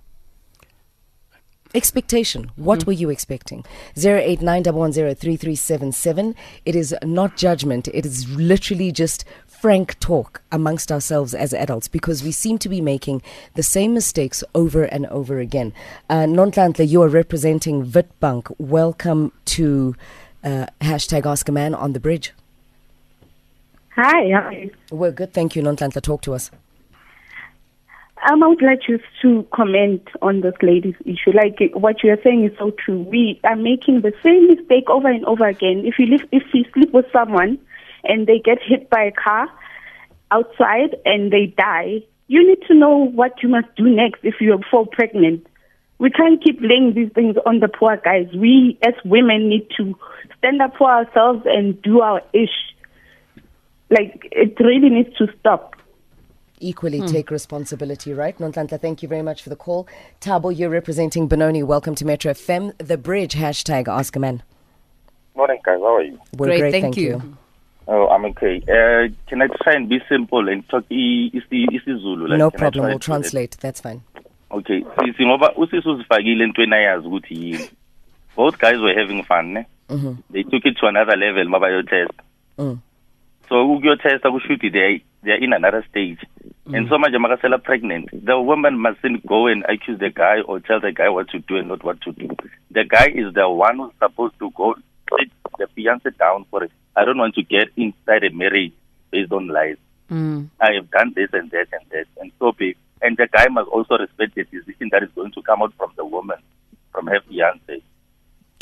Expectation. 1.73 2.51
What 2.55 2.85
were 2.85 2.93
you 2.93 3.09
expecting? 3.09 3.65
0891103377. 3.95 6.35
It 6.65 6.75
is 6.75 6.95
not 7.03 7.35
judgment. 7.35 7.87
It 7.93 8.05
is 8.05 8.29
literally 8.29 8.91
just 8.91 9.25
frank 9.47 9.99
talk 9.99 10.43
amongst 10.51 10.91
ourselves 10.91 11.33
as 11.33 11.53
adults 11.53 11.87
because 11.87 12.23
we 12.23 12.31
seem 12.31 12.57
to 12.59 12.69
be 12.69 12.81
making 12.81 13.21
the 13.55 13.63
same 13.63 13.93
mistakes 13.93 14.43
over 14.53 14.83
and 14.83 15.07
over 15.07 15.39
again. 15.39 15.73
Uh, 16.09 16.25
Nontlantla, 16.25 16.87
you 16.87 17.01
are 17.01 17.09
representing 17.09 17.85
Witbank. 17.85 18.53
Welcome 18.59 19.31
to 19.45 19.95
uh, 20.43 20.67
hashtag 20.81 21.25
Ask 21.25 21.49
a 21.49 21.51
Man 21.51 21.73
on 21.73 21.93
the 21.93 21.99
bridge. 21.99 22.33
Hi, 23.95 24.29
how 24.31 24.47
are 24.47 24.53
you? 24.53 24.71
We're 24.91 25.11
good. 25.11 25.33
Thank 25.33 25.55
you, 25.55 25.63
Nontlantla. 25.63 26.01
Talk 26.01 26.21
to 26.23 26.33
us. 26.33 26.51
Um, 28.23 28.43
I 28.43 28.47
would 28.47 28.61
like 28.61 28.81
just 28.87 29.03
to 29.21 29.45
comment 29.53 30.07
on 30.21 30.41
this 30.41 30.55
lady's 30.61 30.95
issue. 31.01 31.31
Like 31.33 31.59
what 31.73 32.03
you 32.03 32.11
are 32.11 32.21
saying 32.23 32.45
is 32.45 32.57
so 32.57 32.71
true. 32.71 33.01
We 33.01 33.39
are 33.43 33.55
making 33.55 34.01
the 34.01 34.13
same 34.23 34.47
mistake 34.47 34.89
over 34.89 35.09
and 35.09 35.25
over 35.25 35.45
again. 35.45 35.83
If 35.85 35.99
you 35.99 36.07
live, 36.07 36.27
if 36.31 36.43
you 36.53 36.65
sleep 36.73 36.93
with 36.93 37.05
someone 37.11 37.59
and 38.03 38.25
they 38.25 38.39
get 38.39 38.59
hit 38.65 38.89
by 38.89 39.03
a 39.03 39.11
car 39.11 39.47
outside 40.31 40.95
and 41.05 41.31
they 41.31 41.53
die, 41.57 42.03
you 42.27 42.47
need 42.47 42.65
to 42.67 42.73
know 42.73 43.05
what 43.05 43.43
you 43.43 43.49
must 43.49 43.67
do 43.75 43.83
next 43.83 44.21
if 44.23 44.35
you 44.39 44.59
fall 44.71 44.85
pregnant. 44.85 45.45
We 45.97 46.09
can't 46.09 46.43
keep 46.43 46.59
laying 46.61 46.93
these 46.93 47.11
things 47.13 47.35
on 47.45 47.59
the 47.59 47.67
poor 47.67 47.97
guys. 47.97 48.27
We 48.35 48.77
as 48.81 48.93
women 49.05 49.49
need 49.49 49.67
to 49.77 49.95
stand 50.37 50.61
up 50.61 50.75
for 50.77 50.89
ourselves 50.89 51.43
and 51.45 51.81
do 51.81 52.01
our 52.01 52.21
ish. 52.33 52.73
Like 53.89 54.27
it 54.31 54.59
really 54.59 54.89
needs 54.89 55.15
to 55.17 55.27
stop. 55.39 55.75
Equally 56.59 57.01
take 57.07 57.31
responsibility, 57.31 58.13
right? 58.13 58.37
Nontlantla, 58.37 58.79
thank 58.79 59.01
you 59.03 59.09
very 59.09 59.21
much 59.21 59.43
for 59.43 59.49
the 59.49 59.55
call. 59.55 59.87
Tabo, 60.21 60.55
you're 60.57 60.69
representing 60.69 61.27
Benoni. 61.27 61.63
Welcome 61.63 61.95
to 61.95 62.05
Metro 62.05 62.31
FM. 62.33 62.73
The 62.77 62.97
bridge, 62.97 63.33
hashtag 63.35 63.87
Ask 63.87 64.15
a 64.15 64.19
Man. 64.19 64.43
Morning, 65.35 65.59
guys. 65.65 65.79
How 65.79 65.95
are 65.95 66.03
you? 66.03 66.19
We're 66.37 66.47
Great, 66.47 66.59
great, 66.59 66.71
thank 66.71 66.83
thank, 66.83 66.97
you. 66.97 67.03
you. 67.21 67.37
Oh, 67.87 68.07
I'm 68.07 68.25
okay. 68.25 68.61
Uh, 68.67 69.09
can 69.27 69.41
I 69.41 69.47
try 69.61 69.73
and 69.73 69.87
be 69.87 69.99
simple 70.09 70.47
and 70.49 70.67
talk 70.69 70.85
i- 70.91 71.29
isi- 71.33 71.67
isiZulu? 71.71 72.29
Like, 72.29 72.39
No 72.39 72.49
problem, 72.49 72.85
we'll 72.85 72.99
to- 72.99 73.05
translate. 73.05 73.57
That's 73.59 73.79
fine. 73.81 74.01
Okay. 74.51 74.83
Sisi 75.05 75.25
ngoba 75.25 75.53
usisi 75.55 75.89
uzifakile 75.89 76.43
entweni 76.43 76.73
ayazi 76.75 77.07
ukuthi 77.07 77.33
yini. 77.35 77.69
Both 78.35 78.57
guys 78.59 78.77
were 78.79 78.93
having 79.01 79.23
fun, 79.23 79.53
ne? 79.53 79.65
They 80.31 80.43
took 80.43 80.65
it 80.65 80.77
to 80.77 80.87
another 80.87 81.15
level 81.17 81.45
mabayo 81.47 81.83
test. 81.83 82.11
Mm. 82.57 82.79
So 83.49 83.55
ukuyo 83.69 83.95
test 84.01 84.23
akushuthi 84.25 84.69
they 84.71 85.01
they're 85.25 85.43
in 85.43 85.53
another 85.53 85.85
stage. 85.89 86.19
And 86.67 86.87
so 86.89 86.97
manje 86.97 87.17
makasela 87.17 87.63
pregnant. 87.63 88.09
The 88.25 88.39
woman 88.39 88.79
mustn't 88.79 89.25
go 89.25 89.47
and 89.47 89.63
accuse 89.69 89.99
the 89.99 90.09
guy 90.09 90.41
or 90.41 90.59
tell 90.59 90.79
the 90.79 90.91
guy 90.91 91.09
what 91.09 91.29
to 91.29 91.39
do 91.39 91.57
and 91.57 91.67
not 91.67 91.83
what 91.83 92.01
to 92.01 92.11
do. 92.11 92.29
The 92.71 92.85
guy 92.85 93.07
is 93.13 93.33
the 93.33 93.49
one 93.49 93.77
who's 93.77 93.93
supposed 93.99 94.37
to 94.39 94.49
go 94.51 94.75
sit 95.09 95.31
the 95.59 95.67
fiance 95.75 96.09
down 96.17 96.45
for 96.49 96.63
it. 96.63 96.71
I 96.95 97.05
don't 97.05 97.17
want 97.17 97.35
to 97.35 97.43
get 97.43 97.69
inside 97.75 98.23
a 98.23 98.31
marriage 98.31 98.73
based 99.11 99.31
on 99.31 99.47
lies. 99.47 99.77
Mm. 100.09 100.49
I 100.59 100.73
have 100.73 100.89
done 100.91 101.13
this 101.15 101.29
and 101.33 101.51
that 101.51 101.67
and 101.71 101.89
that 101.91 102.05
and 102.19 102.31
so 102.39 102.51
big. 102.51 102.77
And 103.01 103.17
the 103.17 103.27
guy 103.31 103.47
must 103.49 103.69
also 103.69 103.97
respect 103.97 104.35
the 104.35 104.43
decision 104.45 104.89
that 104.91 105.03
is 105.03 105.09
going 105.15 105.31
to 105.33 105.41
come 105.41 105.61
out 105.61 105.73
from 105.77 105.91
the 105.97 106.05
woman, 106.05 106.37
from 106.91 107.07
her 107.07 107.19
fiance. 107.27 107.81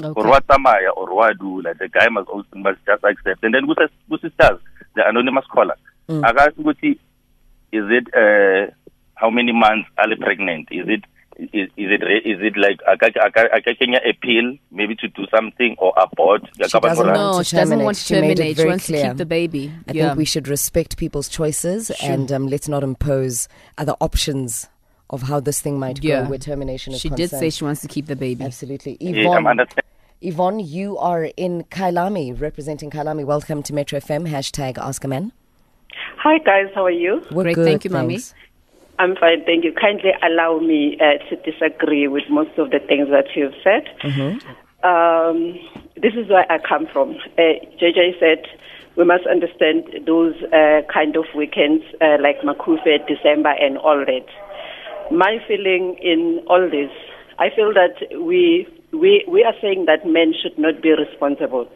Or 0.04 0.28
what 0.28 0.46
Samaya 0.48 0.92
or 0.98 1.16
what 1.16 1.38
do 1.40 1.62
like 1.62 1.78
the 1.78 1.88
guy 1.88 2.10
must 2.10 2.28
also 2.28 2.50
must 2.56 2.80
just 2.86 3.04
accept. 3.04 3.44
And 3.44 3.54
then 3.54 3.66
who 3.66 3.76
says 3.80 3.90
who 4.10 4.18
sisters, 4.18 4.60
the 4.96 5.08
anonymous 5.08 5.46
caller. 5.52 5.78
Mm. 6.10 6.24
I 6.26 6.30
asked 6.46 6.58
Guti, 6.58 6.92
is 7.72 7.86
it 7.90 8.08
uh 8.14 8.72
how 9.16 9.30
many 9.30 9.52
months 9.52 9.90
are 9.98 10.10
they 10.10 10.16
pregnant? 10.16 10.68
Is 10.72 10.88
it 10.88 11.04
is, 11.38 11.70
is 11.78 11.90
it 11.92 12.02
re- 12.04 12.22
is 12.24 12.40
it 12.42 12.56
like 12.58 12.80
Kenya 13.80 14.00
appeal 14.08 14.56
maybe 14.72 14.96
to 14.96 15.08
do 15.08 15.26
something 15.36 15.76
or 15.80 15.94
abort? 15.98 16.42
She 16.54 16.62
doesn't 16.64 16.82
Yakabakora? 16.82 16.96
want 17.06 17.38
No, 17.38 17.44
she 17.44 17.56
doesn't 17.56 17.80
want 17.80 17.98
to 17.98 18.04
She 18.04 18.14
made 18.22 18.32
it 18.32 18.36
terminate. 18.36 18.50
She 18.50 18.54
very 18.56 18.70
wants 18.70 18.88
to 18.88 19.02
keep 19.02 19.18
the 19.18 19.26
baby. 19.26 19.72
I 19.88 19.92
yeah. 19.94 20.08
think 20.10 20.18
we 20.18 20.26
should 20.26 20.48
respect 20.48 20.98
people's 20.98 21.30
choices 21.30 21.90
and 22.02 22.32
um, 22.32 22.48
let's 22.48 22.68
not 22.68 22.84
impose 22.84 23.48
other 23.78 23.96
options 24.00 24.70
of 25.10 25.24
how 25.24 25.40
this 25.40 25.62
thing 25.62 25.80
might 25.80 26.04
Yeah. 26.04 26.24
go 26.24 26.30
where 26.30 26.40
termination 26.40 26.94
is 26.94 27.02
she 27.02 27.10
did 27.10 27.30
say 27.30 27.50
she 27.50 27.64
wants 27.64 27.82
to 27.82 27.88
keep 27.88 28.08
the 28.08 28.16
baby. 28.16 28.44
Absolutely. 28.44 28.98
Yeah, 29.00 29.10
I'm 29.12 29.18
Yvonne, 29.18 29.48
understanding. 29.48 29.90
Yvonne, 30.22 30.60
you 30.60 30.98
are 30.98 31.26
in 31.36 31.64
Kyalami, 31.66 32.40
representing 32.40 32.90
Kyalami. 32.90 33.26
Welcome 33.26 33.62
to 33.64 33.74
Metro 33.74 34.00
FM. 34.00 34.28
Hashtag 34.30 34.78
Ask 34.78 35.04
a 35.04 35.08
Man. 35.08 35.32
Hi 36.18 36.38
guys, 36.40 36.68
how 36.76 36.86
are 36.86 36.92
you? 36.92 37.22
We're 37.32 37.44
Great, 37.44 37.56
good, 37.56 37.66
thank 37.66 37.84
you, 37.86 37.90
Mami. 37.92 38.10
thanks. 38.10 38.34
I'm 39.00 39.16
fine, 39.16 39.44
thank 39.46 39.64
you. 39.64 39.74
Kindly 39.74 40.12
allow 40.22 40.60
me 40.60 40.98
uh, 41.02 41.18
to 41.30 41.36
disagree 41.52 42.08
with 42.08 42.24
most 42.30 42.58
of 42.58 42.70
the 42.70 42.80
things 42.80 43.10
that 43.10 43.26
you've 43.36 43.56
said. 43.64 43.90
Um, 44.84 45.58
this 45.96 46.14
is 46.14 46.30
where 46.30 46.46
I 46.52 46.60
come 46.60 46.88
from. 46.92 47.16
Uh, 47.38 47.58
JJ 47.82 48.20
said 48.20 48.46
we 48.96 49.04
must 49.04 49.26
understand 49.26 49.84
those 50.06 50.36
uh, 50.54 50.82
kind 50.94 51.16
of 51.16 51.26
weekends 51.36 51.84
uh, 52.02 52.18
like 52.22 52.42
Macufe, 52.42 53.08
December, 53.08 53.54
and 53.60 53.78
all 53.78 54.06
that. 54.06 54.26
My 55.12 55.38
feeling 55.48 55.98
in 56.02 56.44
all 56.48 56.70
this, 56.70 56.92
I 57.40 57.50
feel 57.56 57.74
that 57.74 58.22
we 58.22 58.68
we 58.92 59.26
we 59.28 59.44
are 59.44 59.54
saying 59.62 59.86
that 59.86 60.06
men 60.06 60.34
should 60.40 60.58
not 60.58 60.82
be 60.82 60.92
responsible. 60.92 61.68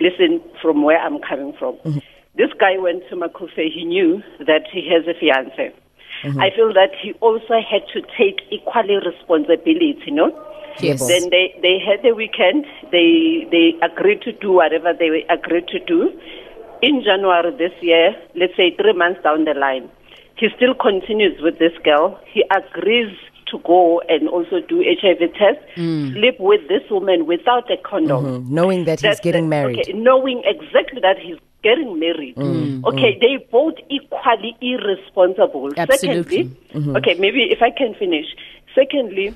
Listen, 0.00 0.40
from 0.62 0.82
where 0.82 0.98
I'm 0.98 1.18
coming 1.20 1.52
from, 1.58 1.76
this 2.36 2.50
guy 2.58 2.78
went 2.78 3.02
to 3.10 3.16
Macufe. 3.16 3.54
He 3.72 3.84
knew 3.84 4.22
that 4.40 4.64
he 4.72 4.88
has 4.90 5.06
a 5.06 5.18
fiance. 5.18 5.72
I 6.40 6.48
feel 6.56 6.72
that 6.72 6.90
he 7.02 7.12
also 7.20 7.60
had 7.60 7.82
to 7.92 8.00
take 8.16 8.40
equally 8.50 8.96
responsibility. 8.96 9.98
You 10.06 10.12
know. 10.14 10.46
Yes. 10.80 11.06
Then 11.06 11.28
they, 11.30 11.54
they 11.62 11.78
had 11.78 12.02
the 12.02 12.12
weekend. 12.14 12.64
They 12.90 13.46
they 13.50 13.74
agreed 13.82 14.22
to 14.22 14.32
do 14.32 14.52
whatever 14.52 14.92
they 14.92 15.24
agreed 15.28 15.68
to 15.68 15.78
do. 15.80 16.10
In 16.82 17.02
January 17.02 17.50
this 17.56 17.72
year, 17.80 18.14
let's 18.34 18.56
say 18.56 18.74
three 18.76 18.92
months 18.92 19.22
down 19.22 19.44
the 19.44 19.54
line, 19.54 19.88
he 20.36 20.48
still 20.56 20.74
continues 20.74 21.40
with 21.40 21.58
this 21.58 21.72
girl. 21.84 22.18
He 22.26 22.42
agrees 22.50 23.14
to 23.50 23.58
go 23.58 24.00
and 24.08 24.28
also 24.28 24.60
do 24.68 24.82
HIV 24.82 25.32
test, 25.34 25.60
sleep 25.76 26.36
with 26.40 26.66
this 26.68 26.82
woman 26.90 27.26
without 27.26 27.70
a 27.70 27.76
condom. 27.76 28.24
Mhm. 28.24 28.48
Knowing 28.50 28.84
that 28.84 29.00
he's 29.00 29.02
That's 29.02 29.20
getting 29.20 29.44
the- 29.44 29.56
married. 29.56 29.78
Okay, 29.80 29.92
knowing 29.92 30.42
exactly 30.44 31.00
that 31.02 31.18
he's 31.18 31.36
getting 31.68 31.98
married. 31.98 32.36
Mm, 32.36 32.84
okay, 32.90 33.12
they 33.24 33.34
both 33.50 33.74
equally 33.88 34.52
irresponsible. 34.60 35.70
Absolutely. 35.76 36.42
Secondly, 36.70 36.96
okay, 36.98 37.14
maybe 37.24 37.40
if 37.50 37.60
I 37.68 37.70
can 37.80 37.94
finish. 37.98 38.28
Secondly, 38.74 39.34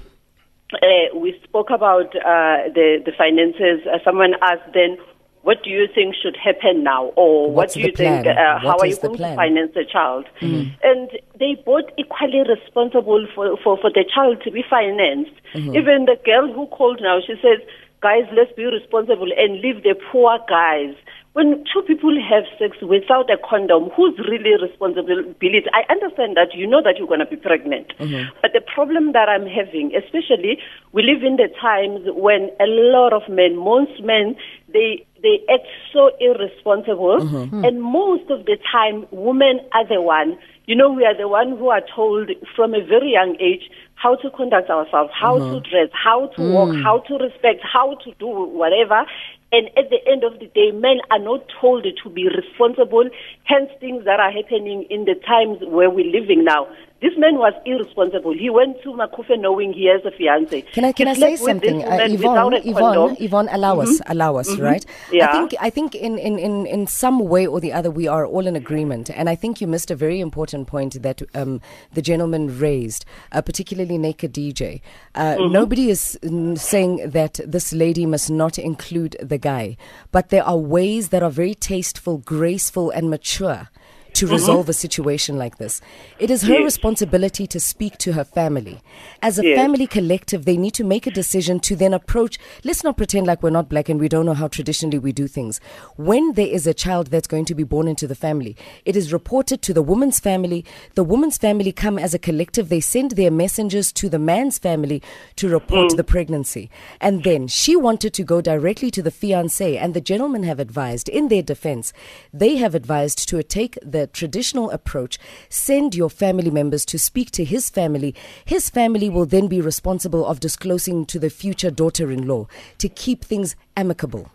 uh, 0.74 1.06
we 1.16 1.30
spoke 1.44 1.70
about 1.78 2.14
uh, 2.14 2.68
the 2.76 2.88
the 3.06 3.12
finances. 3.22 3.78
Uh, 3.88 3.98
someone 4.04 4.34
asked 4.42 4.70
then, 4.74 4.98
what 5.42 5.62
do 5.64 5.70
you 5.70 5.86
think 5.94 6.14
should 6.20 6.36
happen 6.36 6.82
now, 6.84 7.02
or 7.16 7.50
What's 7.50 7.74
what 7.74 7.82
do 7.82 7.86
you 7.86 7.92
the 7.92 7.96
think? 7.96 8.26
Uh, 8.26 8.58
how 8.58 8.76
are 8.76 8.86
you 8.86 8.96
going 8.96 9.16
plan? 9.16 9.32
to 9.32 9.36
finance 9.42 9.72
the 9.74 9.86
child? 9.90 10.26
And 10.42 11.08
they 11.40 11.56
both 11.64 11.88
equally 11.96 12.42
responsible 12.54 13.26
for, 13.34 13.56
for, 13.62 13.78
for 13.80 13.90
the 13.90 14.04
child 14.14 14.42
to 14.44 14.50
be 14.50 14.62
financed. 14.68 15.36
Even 15.54 16.04
the 16.04 16.18
girl 16.24 16.52
who 16.52 16.66
called 16.66 17.00
now, 17.00 17.20
she 17.26 17.34
says, 17.40 17.60
guys, 18.00 18.24
let's 18.36 18.52
be 18.52 18.64
responsible 18.64 19.28
and 19.36 19.60
leave 19.60 19.82
the 19.82 19.94
poor 20.12 20.38
guys. 20.48 20.94
When 21.34 21.62
two 21.72 21.82
people 21.86 22.18
have 22.18 22.44
sex 22.58 22.78
without 22.82 23.30
a 23.30 23.38
condom, 23.38 23.90
who's 23.94 24.18
really 24.18 24.58
responsibility? 24.60 25.70
I 25.72 25.86
understand 25.92 26.36
that 26.36 26.50
you 26.52 26.66
know 26.66 26.82
that 26.82 26.98
you're 26.98 27.06
going 27.06 27.20
to 27.20 27.30
be 27.30 27.36
pregnant. 27.36 27.92
Mm-hmm. 28.00 28.34
But 28.42 28.52
the 28.54 28.60
problem 28.60 29.12
that 29.12 29.28
I'm 29.28 29.46
having, 29.46 29.94
especially, 29.94 30.58
we 30.90 31.02
live 31.02 31.22
in 31.22 31.36
the 31.36 31.46
times 31.60 32.00
when 32.10 32.50
a 32.58 32.66
lot 32.66 33.12
of 33.12 33.22
men, 33.28 33.56
most 33.56 34.02
men, 34.02 34.34
they 34.72 35.06
they 35.22 35.42
act 35.52 35.66
so 35.92 36.10
irresponsible, 36.18 37.18
mm-hmm. 37.22 37.64
and 37.64 37.82
most 37.82 38.30
of 38.30 38.46
the 38.46 38.56
time, 38.70 39.06
women 39.10 39.60
are 39.74 39.86
the 39.86 40.00
one. 40.02 40.38
You 40.66 40.76
know, 40.76 40.90
we 40.90 41.04
are 41.04 41.16
the 41.16 41.28
one 41.28 41.56
who 41.56 41.70
are 41.70 41.82
told 41.94 42.30
from 42.54 42.74
a 42.74 42.84
very 42.84 43.12
young 43.12 43.36
age 43.40 43.70
how 44.00 44.14
to 44.16 44.30
conduct 44.30 44.70
ourselves, 44.70 45.10
how 45.12 45.38
to 45.38 45.44
uh-huh. 45.44 45.60
dress, 45.70 45.90
how 45.92 46.28
to 46.28 46.52
walk, 46.52 46.70
mm. 46.70 46.82
how 46.82 47.00
to 47.00 47.14
respect, 47.18 47.60
how 47.62 47.96
to 48.04 48.12
do 48.18 48.28
whatever. 48.28 49.04
And 49.50 49.68
at 49.76 49.90
the 49.90 49.98
end 50.06 50.24
of 50.24 50.38
the 50.38 50.46
day, 50.46 50.70
men 50.72 50.98
are 51.10 51.18
not 51.18 51.42
told 51.60 51.84
to 51.84 52.10
be 52.10 52.28
responsible. 52.28 53.08
Hence, 53.44 53.70
things 53.80 54.04
that 54.04 54.20
are 54.20 54.30
happening 54.30 54.86
in 54.90 55.04
the 55.04 55.14
times 55.14 55.58
where 55.66 55.90
we're 55.90 56.10
living 56.10 56.44
now. 56.44 56.68
This 57.00 57.12
man 57.16 57.36
was 57.36 57.52
irresponsible. 57.64 58.32
He 58.32 58.50
went 58.50 58.82
to 58.82 58.88
Macufe 58.90 59.38
knowing 59.38 59.72
he 59.72 59.86
has 59.86 60.04
a 60.04 60.10
fiance. 60.10 60.62
Can 60.72 60.84
I 60.84 60.90
can 60.90 61.06
He 61.06 61.12
I 61.12 61.14
say 61.14 61.36
slept 61.36 61.62
with 61.62 61.62
this 61.62 61.82
something, 61.82 61.88
uh, 61.88 62.06
Yvonne? 62.10 62.54
Yvonne. 62.54 63.16
Yvonne, 63.20 63.48
allow 63.52 63.78
us, 63.78 64.00
allow 64.06 64.34
us, 64.36 64.56
right? 64.58 64.84
Yeah. 65.12 65.28
I 65.28 65.32
think 65.32 65.54
I 65.60 65.70
think 65.70 65.94
in, 65.94 66.18
in, 66.18 66.40
in, 66.40 66.66
in 66.66 66.86
some 66.88 67.20
way 67.20 67.46
or 67.46 67.60
the 67.60 67.72
other 67.72 67.88
we 67.88 68.08
are 68.08 68.26
all 68.26 68.48
in 68.48 68.56
agreement, 68.56 69.10
and 69.10 69.28
I 69.28 69.36
think 69.36 69.60
you 69.60 69.68
missed 69.68 69.92
a 69.92 69.94
very 69.94 70.18
important 70.18 70.66
point 70.66 71.00
that 71.02 71.22
um, 71.36 71.60
the 71.92 72.02
gentleman 72.02 72.58
raised, 72.58 73.04
uh, 73.30 73.42
particularly 73.42 73.96
Naked 73.96 74.34
DJ. 74.34 74.80
Uh, 75.14 75.36
Nobody 75.38 75.90
is 75.90 76.18
saying 76.56 77.10
that 77.10 77.38
this 77.46 77.72
lady 77.72 78.06
must 78.06 78.28
not 78.28 78.58
include 78.58 79.16
the 79.22 79.38
guy, 79.38 79.76
but 80.10 80.30
there 80.30 80.42
are 80.44 80.56
ways 80.58 81.10
that 81.10 81.22
are 81.22 81.30
very 81.30 81.54
tasteful, 81.54 82.18
graceful, 82.18 82.90
and 82.90 83.08
mature 83.08 83.68
to 84.14 84.24
mm-hmm. 84.24 84.34
resolve 84.34 84.68
a 84.68 84.72
situation 84.72 85.36
like 85.36 85.58
this. 85.58 85.80
It 86.18 86.30
is 86.30 86.42
her 86.42 86.54
Yes. 86.54 86.64
responsibility 86.64 87.46
to 87.46 87.60
speak 87.60 87.98
to 87.98 88.12
her 88.12 88.24
family. 88.24 88.80
As 89.22 89.38
a 89.38 89.44
Yes. 89.44 89.56
family 89.56 89.86
collective, 89.86 90.44
they 90.44 90.56
need 90.56 90.74
to 90.74 90.84
make 90.84 91.06
a 91.06 91.10
decision 91.10 91.60
to 91.60 91.76
then 91.76 91.94
approach. 91.94 92.38
Let's 92.64 92.82
not 92.82 92.96
pretend 92.96 93.26
like 93.26 93.42
we're 93.42 93.50
not 93.50 93.68
black 93.68 93.88
and 93.88 94.00
we 94.00 94.08
don't 94.08 94.26
know 94.26 94.34
how 94.34 94.48
traditionally 94.48 94.98
we 94.98 95.12
do 95.12 95.26
things. 95.26 95.60
When 95.96 96.32
there 96.32 96.46
is 96.46 96.66
a 96.66 96.74
child 96.74 97.08
that's 97.08 97.28
going 97.28 97.44
to 97.46 97.54
be 97.54 97.64
born 97.64 97.88
into 97.88 98.06
the 98.06 98.14
family, 98.14 98.56
it 98.84 98.96
is 98.96 99.12
reported 99.12 99.62
to 99.62 99.74
the 99.74 99.82
woman's 99.82 100.18
family. 100.18 100.64
The 100.94 101.04
woman's 101.04 101.38
family 101.38 101.72
come 101.72 101.98
as 101.98 102.14
a 102.14 102.18
collective. 102.18 102.68
They 102.68 102.80
send 102.80 103.12
their 103.12 103.30
messengers 103.30 103.92
to 103.92 104.08
the 104.08 104.18
man's 104.18 104.58
family 104.58 105.02
to 105.36 105.48
report 105.48 105.92
mm. 105.92 105.96
the 105.96 106.04
pregnancy. 106.04 106.70
And 107.00 107.24
then 107.24 107.46
she 107.46 107.76
wanted 107.76 108.12
to 108.14 108.24
go 108.24 108.40
directly 108.40 108.90
to 108.90 109.02
the 109.02 109.10
fiance, 109.10 109.76
and 109.76 109.94
the 109.94 110.00
gentlemen 110.00 110.42
have 110.42 110.58
advised, 110.58 111.08
in 111.08 111.28
their 111.28 111.42
defense, 111.42 111.92
they 112.32 112.56
have 112.56 112.74
advised 112.74 113.28
to 113.28 113.42
take 113.42 113.78
the 113.82 114.07
traditional 114.08 114.70
approach, 114.70 115.18
send 115.48 115.94
your 115.94 116.10
family 116.10 116.50
members 116.50 116.84
to 116.86 116.98
speak 116.98 117.30
to 117.32 117.44
his 117.44 117.70
family. 117.70 118.14
His 118.44 118.70
family 118.70 119.08
will 119.08 119.26
then 119.26 119.46
be 119.46 119.60
responsible 119.60 120.26
of 120.26 120.40
disclosing 120.40 121.06
to 121.06 121.18
the 121.18 121.30
future 121.30 121.70
daughter 121.70 122.10
in 122.10 122.26
law 122.26 122.48
to 122.78 122.88
keep 122.88 123.24
things 123.24 123.54
amicable. 123.76 124.30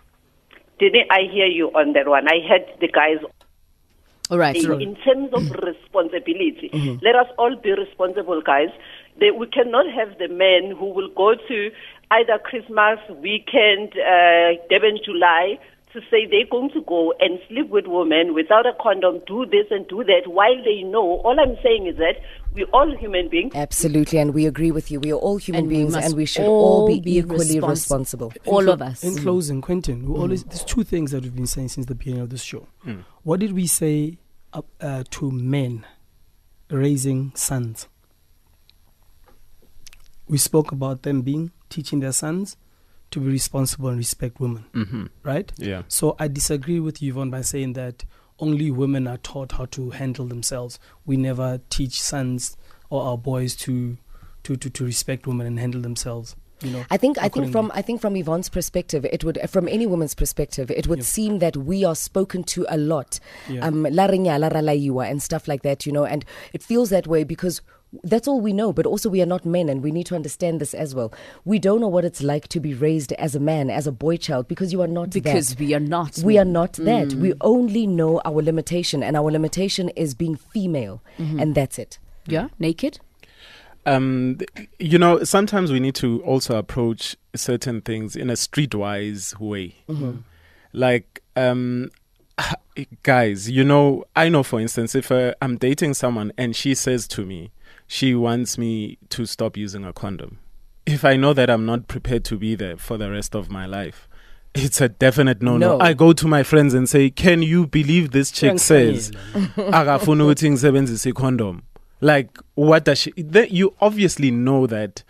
Didn't 0.80 1.12
I 1.12 1.22
hear 1.32 1.46
you 1.46 1.68
on 1.70 1.94
that 1.94 2.08
one? 2.08 2.28
I 2.28 2.40
heard 2.48 2.66
the 2.80 2.88
guys 2.88 3.18
All 4.30 4.38
right. 4.38 4.56
in, 4.56 4.82
in 4.82 4.96
terms 4.96 5.30
of 5.34 5.44
responsibility. 5.64 6.70
Mm-hmm. 6.74 7.06
Let 7.06 7.16
us 7.16 7.28
all 7.38 7.56
be 7.56 7.72
responsible, 7.72 8.42
guys. 8.42 8.70
They, 9.20 9.32
we 9.32 9.48
cannot 9.48 9.86
have 9.92 10.18
the 10.18 10.28
men 10.28 10.76
who 10.78 10.88
will 10.88 11.10
go 11.16 11.36
to 11.36 11.72
either 12.12 12.40
Christmas 12.44 13.00
weekend, 13.22 13.94
uh, 13.94 14.58
Durban, 14.70 15.00
July, 15.06 15.60
to 15.94 16.02
say 16.10 16.26
they're 16.30 16.50
going 16.50 16.72
to 16.72 16.82
go 16.82 17.14
and 17.20 17.40
sleep 17.48 17.70
with 17.70 17.86
women 17.88 18.34
without 18.34 18.66
a 18.66 18.74
condom, 18.82 19.22
do 19.28 19.46
this 19.46 19.68
and 19.70 19.88
do 19.88 20.04
that, 20.04 20.24
while 20.26 20.56
they 20.64 20.82
know. 20.82 21.22
All 21.24 21.40
I'm 21.40 21.56
saying 21.64 21.88
is 21.88 21.98
that 21.98 22.16
we're 22.54 22.68
all 22.74 22.96
human 22.98 23.30
beings. 23.30 23.54
Absolutely, 23.56 24.18
and 24.20 24.34
we 24.34 24.46
agree 24.46 24.72
with 24.72 24.90
you. 24.92 25.00
We 25.00 25.12
are 25.12 25.18
all 25.18 25.38
human 25.38 25.62
And 25.62 25.70
beings, 25.70 25.94
must 25.94 26.08
and 26.08 26.16
we 26.16 26.26
should 26.26 26.46
all 26.46 26.82
all 26.82 26.88
be, 26.88 27.00
be 27.00 27.18
equally 27.20 27.46
respons- 27.46 27.70
responsible. 27.70 28.34
All 28.46 28.60
In 28.60 28.66
clo- 28.66 28.74
of 28.74 28.82
us. 28.82 29.04
In 29.04 29.14
mm. 29.14 29.22
closing, 29.22 29.62
Quentin, 29.62 30.08
we 30.08 30.18
mm. 30.18 30.22
always 30.22 30.44
there's 30.44 30.64
two 30.66 30.84
things 30.84 31.12
that 31.12 31.24
we've 31.24 31.36
been 31.36 31.48
saying 31.48 31.70
since 31.70 31.86
the 31.86 31.96
beginning 31.96 32.22
of 32.22 32.30
this 32.30 32.44
show. 32.44 32.68
Mm. 32.86 33.06
What 33.22 33.40
did 33.40 33.54
we 33.54 33.68
say 33.68 34.18
up, 34.52 34.66
uh, 34.82 35.04
to 35.12 35.32
men 35.32 35.86
raising 36.70 37.32
sons? 37.36 37.88
We 40.28 40.38
spoke 40.38 40.72
about 40.72 41.04
them 41.04 41.22
being 41.22 41.52
teaching 41.70 42.00
their 42.00 42.14
sons 42.14 42.58
to 43.14 43.20
be 43.20 43.28
responsible 43.32 43.90
and 43.90 43.98
respect 43.98 44.40
women, 44.40 44.66
Mm-hmm. 44.74 45.06
right? 45.24 45.52
Yeah. 45.58 45.84
So 45.88 46.16
I 46.20 46.28
disagree 46.28 46.80
with 46.80 47.02
Yvonne, 47.02 47.30
by 47.32 47.42
saying 47.42 47.74
that 47.74 48.06
only 48.40 48.70
women 48.72 49.08
are 49.08 49.18
taught 49.18 49.54
how 49.54 49.66
to 49.66 49.92
handle 49.92 50.26
themselves. 50.26 50.80
We 51.06 51.18
never 51.18 51.62
teach 51.70 52.02
sons 52.02 52.58
or 52.90 53.04
our 53.04 53.18
boys 53.18 53.56
to 53.58 53.98
to, 54.44 54.58
to, 54.58 54.70
to 54.70 54.84
respect 54.84 55.26
women 55.26 55.48
and 55.48 55.58
handle 55.58 55.80
themselves. 55.82 56.36
You 56.62 56.72
know, 56.72 56.86
I 56.92 56.98
think 56.98 57.18
I 57.18 57.30
think 57.30 57.52
from 57.52 57.72
I 57.74 57.82
think 57.82 58.02
from 58.02 58.16
Yvonne's 58.16 58.50
perspective, 58.50 59.06
it 59.06 59.24
would 59.24 59.38
from 59.50 59.68
any 59.68 59.86
woman's 59.86 60.16
perspective, 60.16 60.70
it 60.72 60.88
would 60.88 61.00
Yeah. 61.00 61.06
seem 61.06 61.40
that 61.40 61.56
we 61.58 61.86
are 61.86 61.96
spoken 61.96 62.44
to 62.56 62.66
a 62.70 62.78
lot, 62.78 63.20
Yeah. 63.50 63.66
um, 63.68 63.84
la 63.84 64.08
rinya, 64.08 64.40
la 64.40 64.50
ralaiwa 64.50 65.10
and 65.10 65.22
stuff 65.22 65.48
like 65.48 65.62
that, 65.64 65.86
you 65.86 65.92
know, 65.92 66.06
and 66.06 66.26
it 66.54 66.62
feels 66.64 66.90
that 66.90 67.06
way 67.08 67.24
because 67.24 67.62
that's 68.04 68.28
all 68.28 68.42
we 68.42 68.54
know. 68.54 68.74
But 68.74 68.86
also, 68.86 69.10
we 69.10 69.22
are 69.22 69.26
not 69.28 69.46
men, 69.46 69.70
and 69.70 69.84
we 69.84 69.92
need 69.92 70.06
to 70.08 70.16
understand 70.16 70.60
this 70.60 70.74
as 70.74 70.96
well. 70.96 71.14
We 71.46 71.60
don't 71.60 71.80
know 71.80 71.88
what 71.88 72.06
it's 72.06 72.24
like 72.24 72.48
to 72.50 72.60
be 72.60 72.74
raised 72.74 73.12
as 73.14 73.36
a 73.36 73.40
man, 73.40 73.70
as 73.70 73.88
a 73.88 73.92
boy 73.92 74.18
child, 74.18 74.48
because 74.48 74.72
you 74.74 74.82
are 74.82 74.88
not 74.88 75.12
because 75.12 75.50
that. 75.50 75.60
we 75.60 75.74
are 75.74 75.80
not. 75.80 76.18
We 76.24 76.38
are 76.38 76.46
men. 76.46 76.54
not 76.54 76.74
that. 76.74 77.14
We 77.14 77.34
only 77.42 77.86
know 77.88 78.22
our 78.26 78.42
limitation, 78.42 79.04
and 79.04 79.16
our 79.16 79.30
limitation 79.32 79.90
is 79.90 80.14
being 80.16 80.36
female, 80.36 81.02
and 81.18 81.54
that's 81.56 81.78
it. 81.78 82.00
Yeah, 82.26 82.48
naked. 82.60 83.00
um 83.86 84.38
you 84.80 84.98
know 84.98 85.24
sometimes 85.26 85.70
we 85.70 85.80
need 85.80 85.96
to 85.96 86.24
also 86.24 86.58
approach 86.58 87.18
certain 87.36 87.82
things 87.82 88.16
in 88.16 88.30
a 88.30 88.34
streetwise 88.34 89.38
way 89.40 89.76
like 90.72 91.22
um 91.36 91.92
guys 93.04 93.50
you 93.50 93.64
know 93.64 94.06
i 94.16 94.30
know 94.30 94.42
for 94.42 94.60
instance 94.60 94.96
if 94.96 95.12
uh, 95.12 95.34
i'm 95.42 95.58
dating 95.58 95.94
someone 95.94 96.32
and 96.38 96.56
she 96.56 96.74
says 96.74 97.08
to 97.08 97.26
me 97.26 97.52
she 97.94 98.16
wants 98.16 98.58
me 98.58 98.98
to 99.10 99.26
stop 99.26 99.56
using 99.56 99.86
a 99.86 99.94
condom 99.94 100.40
if 100.86 101.06
i 101.06 101.16
know 101.16 101.32
that 101.34 101.50
i'm 101.50 101.66
not 101.66 101.88
prepared 101.88 102.24
to 102.26 102.38
be 102.38 102.56
there 102.56 102.78
for 102.78 102.98
the 102.98 103.10
rest 103.12 103.36
of 103.36 103.52
my 103.52 103.66
life 103.66 104.08
it's 104.56 104.82
a 104.82 104.90
definite 104.90 105.42
no 105.42 105.58
no. 105.58 105.80
I 105.80 105.94
go 105.94 106.14
to 106.14 106.28
my 106.28 106.44
friends 106.44 106.76
and 106.76 106.88
say, 106.88 107.10
"Can 107.10 107.42
you 107.42 107.66
believe 107.66 108.12
this 108.12 108.30
chick 108.30 108.60
says 108.60 109.10
akafuna 109.58 110.24
ukuthi 110.26 110.52
ngisebenzise 110.52 111.12
condom?" 111.16 111.64
Like 112.02 112.38
what 112.54 112.86
does 112.86 113.00
she 113.00 113.14
then 113.18 113.48
you 113.50 113.74
obviously 113.82 114.30
know 114.30 114.68
that 114.68 115.04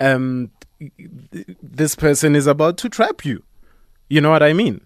um 0.00 0.50
th- 0.80 1.46
this 1.62 1.94
person 1.94 2.34
is 2.34 2.48
about 2.48 2.76
to 2.78 2.88
trap 2.88 3.24
you. 3.24 3.44
You 4.08 4.20
know 4.20 4.30
what 4.30 4.42
I 4.42 4.52
mean? 4.52 4.80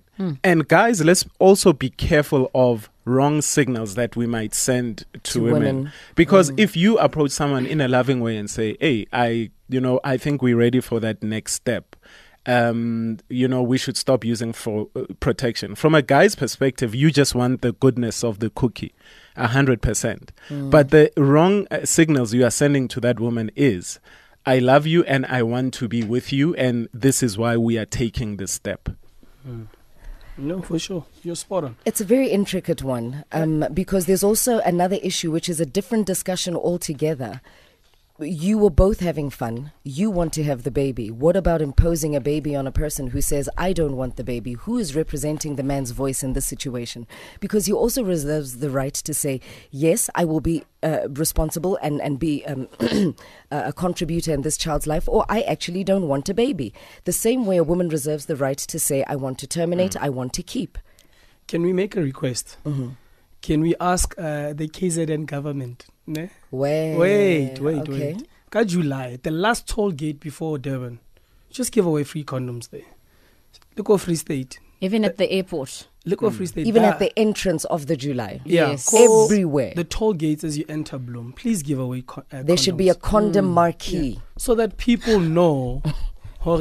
And 0.44 0.68
guys, 0.68 1.02
let's 1.02 1.24
also 1.40 1.72
be 1.72 1.90
careful 1.90 2.50
of 2.54 2.90
wrong 3.04 3.42
signals 3.42 3.94
that 3.96 4.14
we 4.16 4.26
might 4.26 4.54
send 4.54 5.04
to, 5.24 5.32
To 5.32 5.42
women. 5.42 5.62
women. 5.62 5.92
Because 6.14 6.52
if 6.56 6.76
you 6.76 6.98
approach 6.98 7.30
someone 7.32 7.66
in 7.66 7.80
a 7.80 7.88
loving 7.88 8.20
way 8.20 8.36
and 8.36 8.48
say, 8.50 8.76
"Hey, 8.80 9.06
I, 9.12 9.50
you 9.68 9.80
know, 9.80 10.00
I 10.04 10.16
think 10.16 10.42
we're 10.42 10.56
ready 10.56 10.80
for 10.80 11.00
that 11.00 11.22
next 11.22 11.54
step," 11.54 11.96
um, 12.46 13.18
you 13.28 13.46
know, 13.48 13.62
we 13.62 13.78
should 13.78 13.96
stop 13.96 14.24
using 14.24 14.52
for 14.52 14.88
uh, 14.96 15.04
protection. 15.20 15.74
From 15.74 15.94
a 15.94 16.02
guy's 16.02 16.34
perspective, 16.34 16.94
you 16.94 17.10
just 17.10 17.34
want 17.34 17.62
the 17.62 17.72
goodness 17.72 18.24
of 18.24 18.38
the 18.40 18.50
cookie, 18.50 18.94
a 19.36 19.48
hundred 19.48 19.80
percent. 19.82 20.32
But 20.50 20.90
the 20.90 21.10
wrong 21.16 21.66
uh, 21.70 21.84
signals 21.84 22.34
you 22.34 22.44
are 22.44 22.50
sending 22.50 22.88
to 22.88 23.00
that 23.00 23.18
woman 23.20 23.50
is, 23.56 23.98
"I 24.46 24.58
love 24.58 24.86
you 24.86 25.04
and 25.04 25.26
I 25.26 25.42
want 25.42 25.74
to 25.74 25.88
be 25.88 26.02
with 26.04 26.32
you, 26.32 26.54
and 26.56 26.88
this 26.94 27.22
is 27.22 27.36
why 27.38 27.56
we 27.56 27.78
are 27.78 27.86
taking 27.86 28.36
this 28.36 28.52
step." 28.52 28.88
No, 30.38 30.62
for 30.62 30.78
sure. 30.78 31.04
You're 31.22 31.36
spot 31.36 31.64
on. 31.64 31.76
It's 31.84 32.00
a 32.00 32.04
very 32.04 32.28
intricate 32.28 32.82
one 32.82 33.24
um, 33.32 33.66
because 33.72 34.06
there's 34.06 34.24
also 34.24 34.58
another 34.60 34.96
issue, 35.02 35.30
which 35.30 35.48
is 35.48 35.60
a 35.60 35.66
different 35.66 36.06
discussion 36.06 36.56
altogether. 36.56 37.40
You 38.22 38.58
were 38.58 38.70
both 38.70 39.00
having 39.00 39.30
fun. 39.30 39.72
You 39.82 40.10
want 40.10 40.32
to 40.34 40.44
have 40.44 40.62
the 40.62 40.70
baby. 40.70 41.10
What 41.10 41.36
about 41.36 41.60
imposing 41.60 42.14
a 42.14 42.20
baby 42.20 42.54
on 42.54 42.66
a 42.66 42.72
person 42.72 43.08
who 43.08 43.20
says, 43.20 43.48
I 43.58 43.72
don't 43.72 43.96
want 43.96 44.16
the 44.16 44.24
baby? 44.24 44.52
Who 44.52 44.78
is 44.78 44.94
representing 44.94 45.56
the 45.56 45.62
man's 45.62 45.90
voice 45.90 46.22
in 46.22 46.32
this 46.32 46.46
situation? 46.46 47.06
Because 47.40 47.66
he 47.66 47.72
also 47.72 48.04
reserves 48.04 48.58
the 48.58 48.70
right 48.70 48.94
to 48.94 49.12
say, 49.12 49.40
Yes, 49.70 50.08
I 50.14 50.24
will 50.24 50.40
be 50.40 50.64
uh, 50.82 51.08
responsible 51.08 51.78
and, 51.82 52.00
and 52.00 52.18
be 52.18 52.44
um, 52.46 52.68
a 53.50 53.72
contributor 53.72 54.32
in 54.32 54.42
this 54.42 54.56
child's 54.56 54.86
life, 54.86 55.08
or 55.08 55.26
I 55.28 55.42
actually 55.42 55.84
don't 55.84 56.08
want 56.08 56.28
a 56.28 56.34
baby. 56.34 56.72
The 57.04 57.12
same 57.12 57.46
way 57.46 57.56
a 57.56 57.64
woman 57.64 57.88
reserves 57.88 58.26
the 58.26 58.36
right 58.36 58.58
to 58.58 58.78
say, 58.78 59.04
I 59.04 59.16
want 59.16 59.38
to 59.40 59.46
terminate, 59.46 59.96
I 59.96 60.08
want 60.08 60.32
to 60.34 60.42
keep. 60.42 60.78
Can 61.48 61.62
we 61.62 61.72
make 61.72 61.96
a 61.96 62.02
request? 62.02 62.56
Can 63.42 63.60
we 63.60 63.74
ask 63.80 64.14
uh, 64.16 64.52
the 64.52 64.68
KZN 64.68 65.26
government? 65.26 65.86
Ne? 66.06 66.28
Wait, 66.50 66.96
Wait, 66.96 67.58
wait, 67.60 67.78
okay. 67.80 68.14
wait. 68.14 68.28
Ka 68.50 68.64
July, 68.64 69.18
the 69.22 69.30
last 69.30 69.66
toll 69.68 69.92
gate 69.92 70.20
before 70.20 70.58
Durban, 70.58 70.98
just 71.50 71.72
give 71.72 71.86
away 71.86 72.04
free 72.04 72.24
condoms 72.24 72.70
there. 72.70 72.82
Look 73.76 73.88
at 73.90 74.00
Free 74.00 74.16
State. 74.16 74.58
Even 74.80 75.04
at 75.04 75.16
the 75.16 75.30
airport. 75.30 75.86
Look 76.04 76.22
at 76.24 76.32
Free 76.32 76.46
State. 76.46 76.66
Even 76.66 76.82
That- 76.82 76.94
at 76.94 76.98
the 76.98 77.16
entrance 77.18 77.64
of 77.66 77.86
the 77.86 77.96
July. 77.96 78.40
yeah, 78.44 78.70
Yes. 78.70 78.92
Everywhere. 78.92 79.72
The 79.76 79.84
toll 79.84 80.12
gates 80.14 80.42
as 80.44 80.58
you 80.58 80.64
enter 80.68 80.98
Bloem. 80.98 81.34
Please 81.36 81.62
give 81.62 81.78
away. 81.78 82.02
Con- 82.02 82.24
uh, 82.32 82.42
There 82.42 82.56
should 82.56 82.76
be 82.76 82.88
a 82.88 82.94
condoms. 82.94 83.00
condom 83.02 83.46
marquee. 83.52 84.20
so 84.36 84.54
that 84.56 84.76
people 84.76 85.20
know. 85.20 85.82
Hore, 86.40 86.58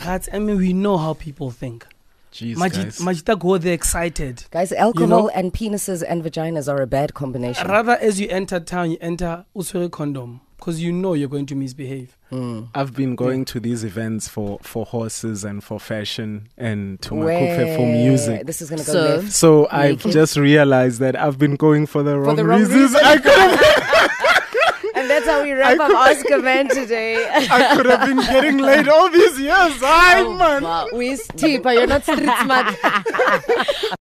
that's- 0.00 0.28
I 0.32 0.38
mean, 0.40 0.56
we 0.58 0.72
know 0.72 0.98
how 0.98 1.14
people 1.14 1.50
think. 1.52 1.86
Jeez, 2.34 2.56
Majid, 2.56 2.84
guys. 2.84 2.98
Majita 2.98 3.38
go 3.38 3.58
there 3.58 3.74
excited. 3.74 4.44
Guys, 4.50 4.72
alcohol 4.72 5.06
know- 5.08 5.28
and 5.28 5.52
penises 5.52 6.02
and 6.06 6.22
vaginas 6.24 6.66
are 6.72 6.82
a 6.82 6.86
bad 6.86 7.14
combination. 7.14 7.68
Rather, 7.68 7.92
as 7.92 8.18
you 8.20 8.28
enter 8.28 8.58
town, 8.58 8.90
you 8.90 8.98
enter 9.00 9.44
uswere 9.56 9.88
condom 9.88 10.40
because 10.56 10.80
you 10.82 10.90
know 10.90 11.12
you're 11.14 11.28
going 11.28 11.46
to 11.46 11.54
misbehave. 11.54 12.16
Hmm. 12.30 12.62
I've 12.74 12.92
been 12.94 13.14
going 13.14 13.44
to 13.46 13.60
these 13.60 13.84
events 13.84 14.26
for, 14.28 14.58
for 14.62 14.84
horses 14.84 15.44
and 15.44 15.62
for 15.62 15.78
fashion 15.78 16.48
and 16.58 17.00
to 17.02 17.10
Macufe 17.14 17.76
for 17.76 17.86
music. 17.86 18.46
This 18.46 18.60
is 18.62 18.68
going 18.70 18.80
to 18.80 18.86
go 18.86 18.92
So- 18.92 19.16
left. 19.16 19.32
So 19.32 19.68
I've 19.70 19.98
Naked. 19.98 20.12
just 20.12 20.36
realized 20.36 20.98
that 21.00 21.14
I've 21.14 21.38
been 21.38 21.54
going 21.56 21.86
for 21.86 22.02
the 22.02 22.18
wrong, 22.18 22.34
the 22.36 22.44
wrong 22.44 22.60
reasons. 22.60 22.94
reason. 22.94 23.00
I 23.04 23.16
could 23.18 23.32
have 23.32 23.50
And 23.52 23.58
that's 23.60 23.80
how 25.34 25.42
we 25.42 25.52
wrap 25.52 25.80
up 25.80 25.90
a 25.90 26.38
Man 26.42 26.68
today. 26.68 27.26
I 27.32 27.76
could 27.76 27.86
have 27.86 28.06
been 28.06 28.18
getting 28.18 28.58
laid 28.58 28.88
all 28.88 29.10
these 29.10 29.38
years. 29.38 29.54
Oh, 29.54 29.78
Hi, 29.82 30.60
man. 30.60 30.88
we 30.96 31.16
steep, 31.16 31.64
you're 31.64 31.86
not 31.86 32.02
street 32.02 32.28
smart. 32.42 32.76